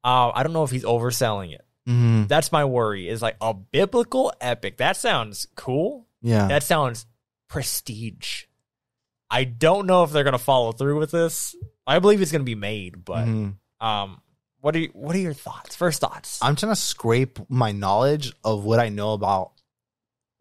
[0.03, 1.65] Uh, I don't know if he's overselling it.
[1.89, 2.25] Mm-hmm.
[2.27, 3.09] That's my worry.
[3.09, 4.79] Is like a biblical epic.
[4.79, 6.08] That sounds cool.
[6.23, 6.49] Yeah.
[6.49, 7.07] That sounds
[7.49, 8.45] prestige.
[9.31, 11.55] I don't know if they're gonna follow through with this.
[11.87, 13.57] I believe it's gonna be made, but Mhm.
[13.81, 14.23] um,
[14.61, 15.77] what are you, what are your thoughts?
[15.77, 16.39] First thoughts.
[16.43, 19.53] I'm trying to scrape my knowledge of what I know about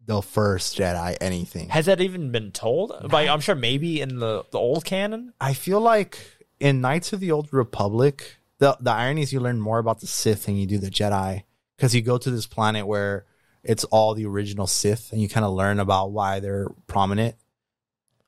[0.04, 1.68] the first Jedi anything.
[1.68, 3.12] Has that even been told?
[3.12, 5.34] Like, I'm sure maybe in the, the old canon.
[5.40, 6.18] I feel like
[6.58, 10.06] in Knights of the Old Republic, the the irony is you learn more about the
[10.06, 11.44] Sith than you do the Jedi
[11.76, 13.26] because you go to this planet where
[13.62, 17.34] it's all the original Sith and you kind of learn about why they're prominent.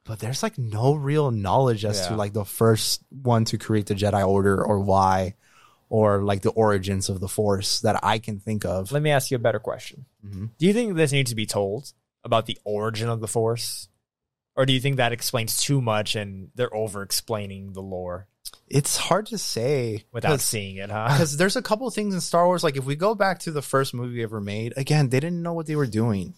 [0.05, 3.95] But there's like no real knowledge as to like the first one to create the
[3.95, 5.35] Jedi Order or why,
[5.89, 8.91] or like the origins of the Force that I can think of.
[8.93, 10.07] Let me ask you a better question.
[10.27, 10.51] Mhm.
[10.59, 11.93] Do you think this needs to be told
[12.25, 13.89] about the origin of the Force?
[14.57, 18.27] Or do you think that explains too much and they're over explaining the lore
[18.69, 21.09] It's hard to say without seeing it, huh?
[21.11, 22.63] because there's a couple of things in Star Wars.
[22.63, 25.53] Like if we go back to the first movie ever made, again, they didn't know
[25.55, 26.35] what they were doing.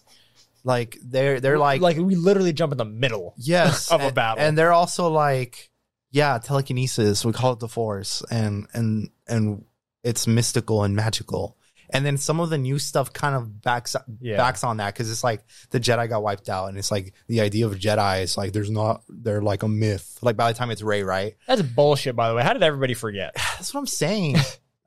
[0.63, 3.35] Like they're they're like, like we literally jump in the middle.
[3.37, 4.43] yes of a battle.
[4.43, 5.69] and they're also like,
[6.09, 7.23] yeah, telekinesis.
[7.23, 9.65] We call it the Force, and and and
[10.03, 11.57] it's mystical and magical.
[11.93, 14.35] And then some of the new stuff kind of backs Yeah.
[14.37, 17.41] backs on that because it's like the Jedi got wiped out, and it's like the
[17.41, 20.17] idea of Jedi is like there's not they're like a myth.
[20.21, 21.35] Like by the time it's Rey, right?
[21.47, 22.43] That's bullshit, by the way.
[22.43, 23.33] How did everybody forget?
[23.35, 24.37] That's what I'm saying.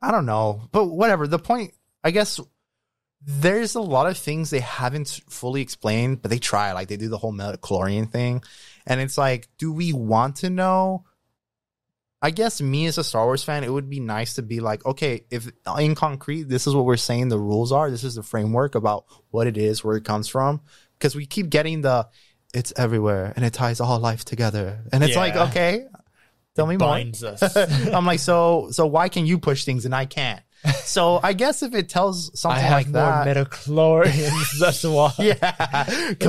[0.01, 1.25] I don't know, but whatever.
[1.27, 1.73] The point,
[2.03, 2.39] I guess,
[3.21, 6.71] there's a lot of things they haven't fully explained, but they try.
[6.73, 8.43] Like they do the whole midichlorian thing,
[8.85, 11.05] and it's like, do we want to know?
[12.21, 14.85] I guess me as a Star Wars fan, it would be nice to be like,
[14.85, 17.91] okay, if in concrete, this is what we're saying the rules are.
[17.91, 20.61] This is the framework about what it is, where it comes from,
[20.97, 22.07] because we keep getting the,
[22.53, 25.85] it's everywhere and it ties all life together, and it's like, okay,
[26.55, 26.89] tell me more.
[26.89, 27.55] Binds us.
[27.93, 30.41] I'm like, so so why can you push things and I can't?
[30.83, 34.57] So I guess if it tells I something have like more that, midichlorians.
[34.59, 35.13] That's why.
[35.19, 35.83] yeah.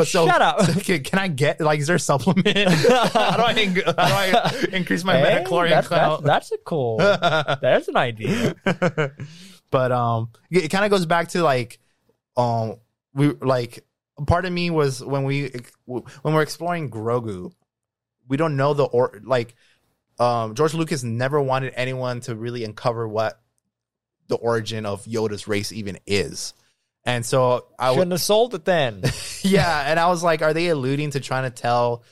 [0.05, 0.59] So, Shut up.
[0.83, 1.81] Can, can I get like?
[1.81, 2.47] Is there a supplement?
[2.57, 6.25] how do I how do I increase my Hey, midichlorian that's, count?
[6.25, 6.99] that's, that's a cool.
[6.99, 8.55] that's an idea.
[9.71, 11.79] but um, it, it kind of goes back to like,
[12.37, 12.77] um,
[13.15, 13.85] we like
[14.27, 15.51] part of me was when we
[15.87, 17.53] when we're exploring Grogu,
[18.29, 19.55] we don't know the or like,
[20.19, 23.41] um, George Lucas never wanted anyone to really uncover what
[24.29, 26.55] the origin of Yoda's race even is,
[27.05, 29.03] and so I Shouldn't would have sold it then.
[29.43, 32.05] yeah, and I was like, are they alluding to trying to tell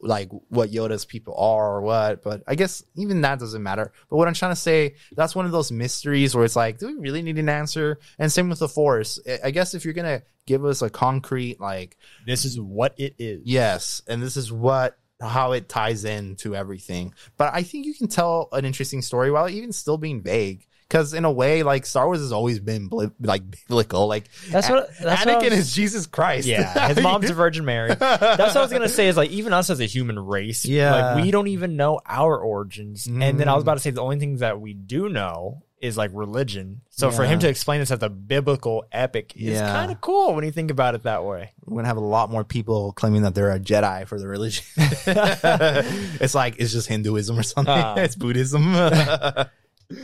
[0.00, 2.22] like what Yoda's people are or what?
[2.22, 3.92] But I guess even that doesn't matter.
[4.10, 6.88] But what I'm trying to say, that's one of those mysteries where it's like, do
[6.88, 7.98] we really need an answer?
[8.18, 9.20] And same with the Force.
[9.26, 13.14] I- I guess if you're gonna give us a concrete like this is what it
[13.18, 13.42] is.
[13.44, 17.14] yes, and this is what how it ties in to everything.
[17.36, 20.66] But I think you can tell an interesting story while even still being vague.
[20.90, 24.08] Because in a way, like Star Wars has always been bli- like biblical.
[24.08, 26.48] Like That's what- that's what Anakin was- is Jesus Christ.
[26.48, 27.94] Yeah, his mom's a Virgin Mary.
[27.94, 29.06] That's what I was gonna say.
[29.06, 31.14] Is like even us as a human race, Yeah.
[31.14, 33.06] like we don't even know our origins.
[33.06, 35.96] And then I was about to say the only things that we do know is
[35.96, 36.82] like religion.
[36.90, 39.72] So for him to explain this as a biblical epic is Yeah.
[39.72, 41.52] kind of cool when you think about it that way.
[41.64, 44.64] we're gonna have a lot more people claiming that they're a Jedi for the religion.
[44.76, 47.72] it's like it's just Hinduism or something.
[47.72, 47.94] Ah.
[47.96, 48.74] it's Buddhism.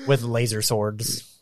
[0.07, 1.41] With laser swords.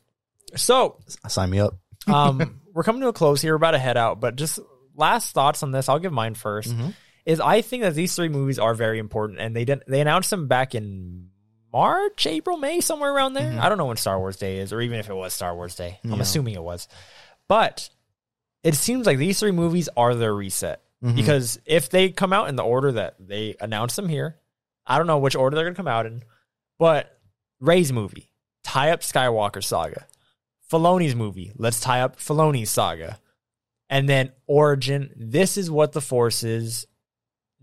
[0.56, 0.98] So
[1.28, 1.76] Sign me up.
[2.06, 3.52] um, we're coming to a close here.
[3.52, 4.58] We're about to head out, but just
[4.94, 5.88] last thoughts on this.
[5.88, 6.88] I'll give mine 1st Mm-hmm.
[7.26, 9.84] Is I think that these three movies are very important, and they didn't.
[9.88, 11.30] They announced them back in
[11.72, 13.50] March, April, May, somewhere around there.
[13.50, 13.60] Mm-hmm.
[13.62, 15.74] I don't know when Star Wars Day is, or even if it was Star Wars
[15.74, 15.98] Day.
[16.04, 16.86] I'm assuming it was,
[17.48, 17.88] but
[18.62, 21.16] it seems like these three movies are their reset Mm-hmm.
[21.16, 24.36] because if they come out in the order that they announced them here,
[24.86, 26.22] I don't know which order they're gonna come out in,
[26.78, 27.10] but
[27.60, 28.30] Rey's movie
[28.74, 30.04] tie up Skywalker saga.
[30.70, 33.20] Filoni's movie, let's tie up Filoni's saga.
[33.88, 36.86] And then Origin, this is what the Force is.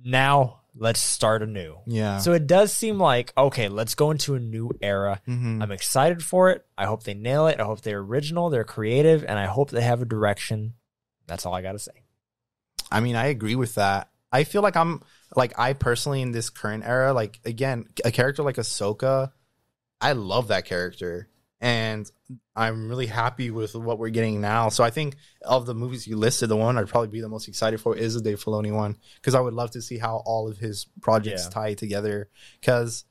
[0.02, 1.76] Now let's start anew.
[1.86, 2.20] Yeah.
[2.20, 5.22] So it does seem like, okay, let's go into a new era.
[5.28, 5.62] Mhm.
[5.62, 6.66] I'm excited for it.
[6.78, 7.60] I hope they nail it.
[7.60, 10.76] I hope they're original, they're creative, and I hope they have a direction.
[11.28, 12.04] That's all I got to say.
[12.90, 14.10] I mean, I agree with that.
[14.32, 15.02] I feel like I'm
[15.36, 19.32] like I personally in this current era, like again, a character like Ahsoka,
[20.02, 21.28] I love that character,
[21.60, 22.10] and
[22.56, 24.70] I'm really happy with what we're getting now.
[24.70, 27.48] So I think of the movies you listed, the one I'd probably be the most
[27.48, 30.50] excited for is the Dave Filoni one because I would love to see how all
[30.50, 31.50] of his projects Yeah.
[31.50, 32.30] tie together.
[32.60, 33.06] Because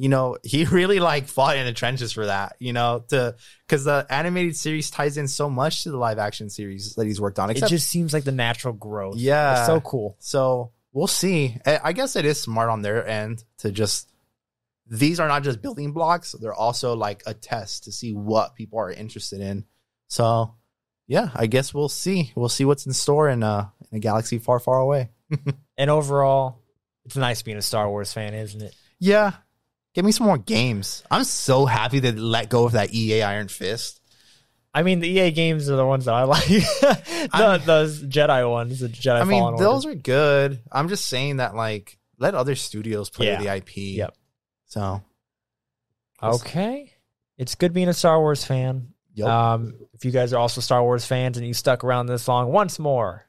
[0.00, 2.54] you know he really like fought in the trenches for that.
[2.60, 3.34] You know to
[3.66, 7.20] because the animated series ties in so much to the live action series that he's
[7.20, 7.50] worked on.
[7.50, 9.16] It just seems like the natural growth.
[9.16, 9.58] Yeah.
[9.58, 10.16] It's so cool.
[10.20, 11.58] so we'll see.
[11.66, 14.08] I guess it is smart on their end to just
[14.90, 18.78] these are not just building blocks; they're also like a test to see what people
[18.78, 19.64] are interested in.
[20.08, 20.54] So,
[21.06, 22.32] yeah, I guess we'll see.
[22.34, 25.10] We'll see what's in store in uh in a galaxy far, far away.
[25.80, 26.58] And overall,
[27.04, 28.74] it's nice being a Star Wars fan, isn't it?
[28.98, 29.32] Yeah.
[29.94, 31.04] Give me some more games.
[31.08, 34.00] I'm so happy they let go of that EA Iron Fist.
[34.74, 36.44] I mean, the EA games are the ones that I like.
[36.48, 39.96] the, those Jedi ones, the Jedi I mean, Fallen those Order.
[39.96, 40.60] are good.
[40.72, 43.40] I'm just saying that like let other studios play Yeah.
[43.40, 43.76] the IP.
[43.76, 44.16] Yep.
[44.68, 45.02] So
[46.22, 46.92] Okay.
[47.36, 48.88] It's good being a Star Wars fan.
[49.14, 49.28] Yup.
[49.28, 52.50] Um, if you guys are also Star Wars fans and you stuck around this long,
[52.52, 53.26] once more,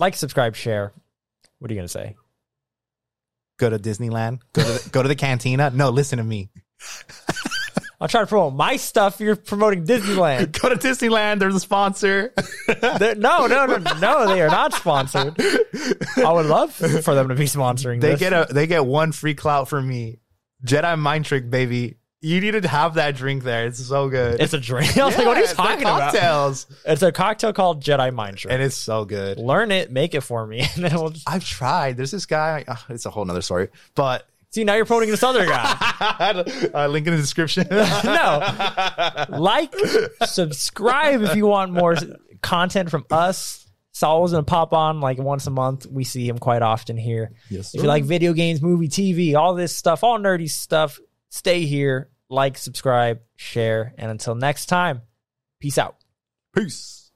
[0.00, 0.92] like, subscribe, share.
[1.58, 2.16] What are you gonna say?
[3.58, 4.40] go to Disneyland.
[4.54, 5.70] Go to the, go to the cantina.
[5.70, 6.50] No, listen to me.
[8.00, 9.20] I'll try to promote my stuff.
[9.20, 10.50] You're promoting Disneyland.
[10.60, 11.38] Go to Disneyland.
[11.38, 12.34] They're the sponsor.
[12.66, 14.26] They're- no, no, no, no.
[14.26, 15.36] They are not sponsored.
[16.16, 18.00] I would love for them to be sponsoring.
[18.00, 18.18] they this.
[18.18, 20.18] get a they get one free clout from me.
[20.64, 21.96] Jedi mind trick, baby.
[22.24, 23.66] You need to have that drink there.
[23.66, 24.40] It's so good.
[24.40, 24.96] It's a drink.
[24.98, 26.64] I was like, what are you talking they're about?
[26.84, 28.52] It's a cocktail called Jedi Mind Trick.
[28.52, 29.38] and it's so good.
[29.38, 31.96] Learn it, make it for me, and then we'll just I've tried.
[31.96, 32.64] There's this guy.
[32.68, 34.62] uh, it's a whole nother story, but see.
[34.62, 35.76] Now you're promoting this other guy.
[36.72, 37.66] uh, link in the description.
[37.70, 39.74] no, like,
[40.24, 41.96] subscribe if you want more
[42.40, 43.61] content from us.
[43.92, 45.86] Saul's gonna pop on like once a month.
[45.86, 47.32] We see him quite often here.
[47.50, 50.98] Yes, If you like video games, movie, TV, all this stuff, all nerdy stuff,
[51.28, 52.08] stay here.
[52.30, 55.02] Like, subscribe, share, and until next time,
[55.60, 55.96] peace out.
[56.56, 57.10] Peace.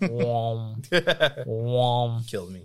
[0.00, 0.82] Wom.
[1.46, 2.22] Wom.
[2.24, 2.62] Killed me.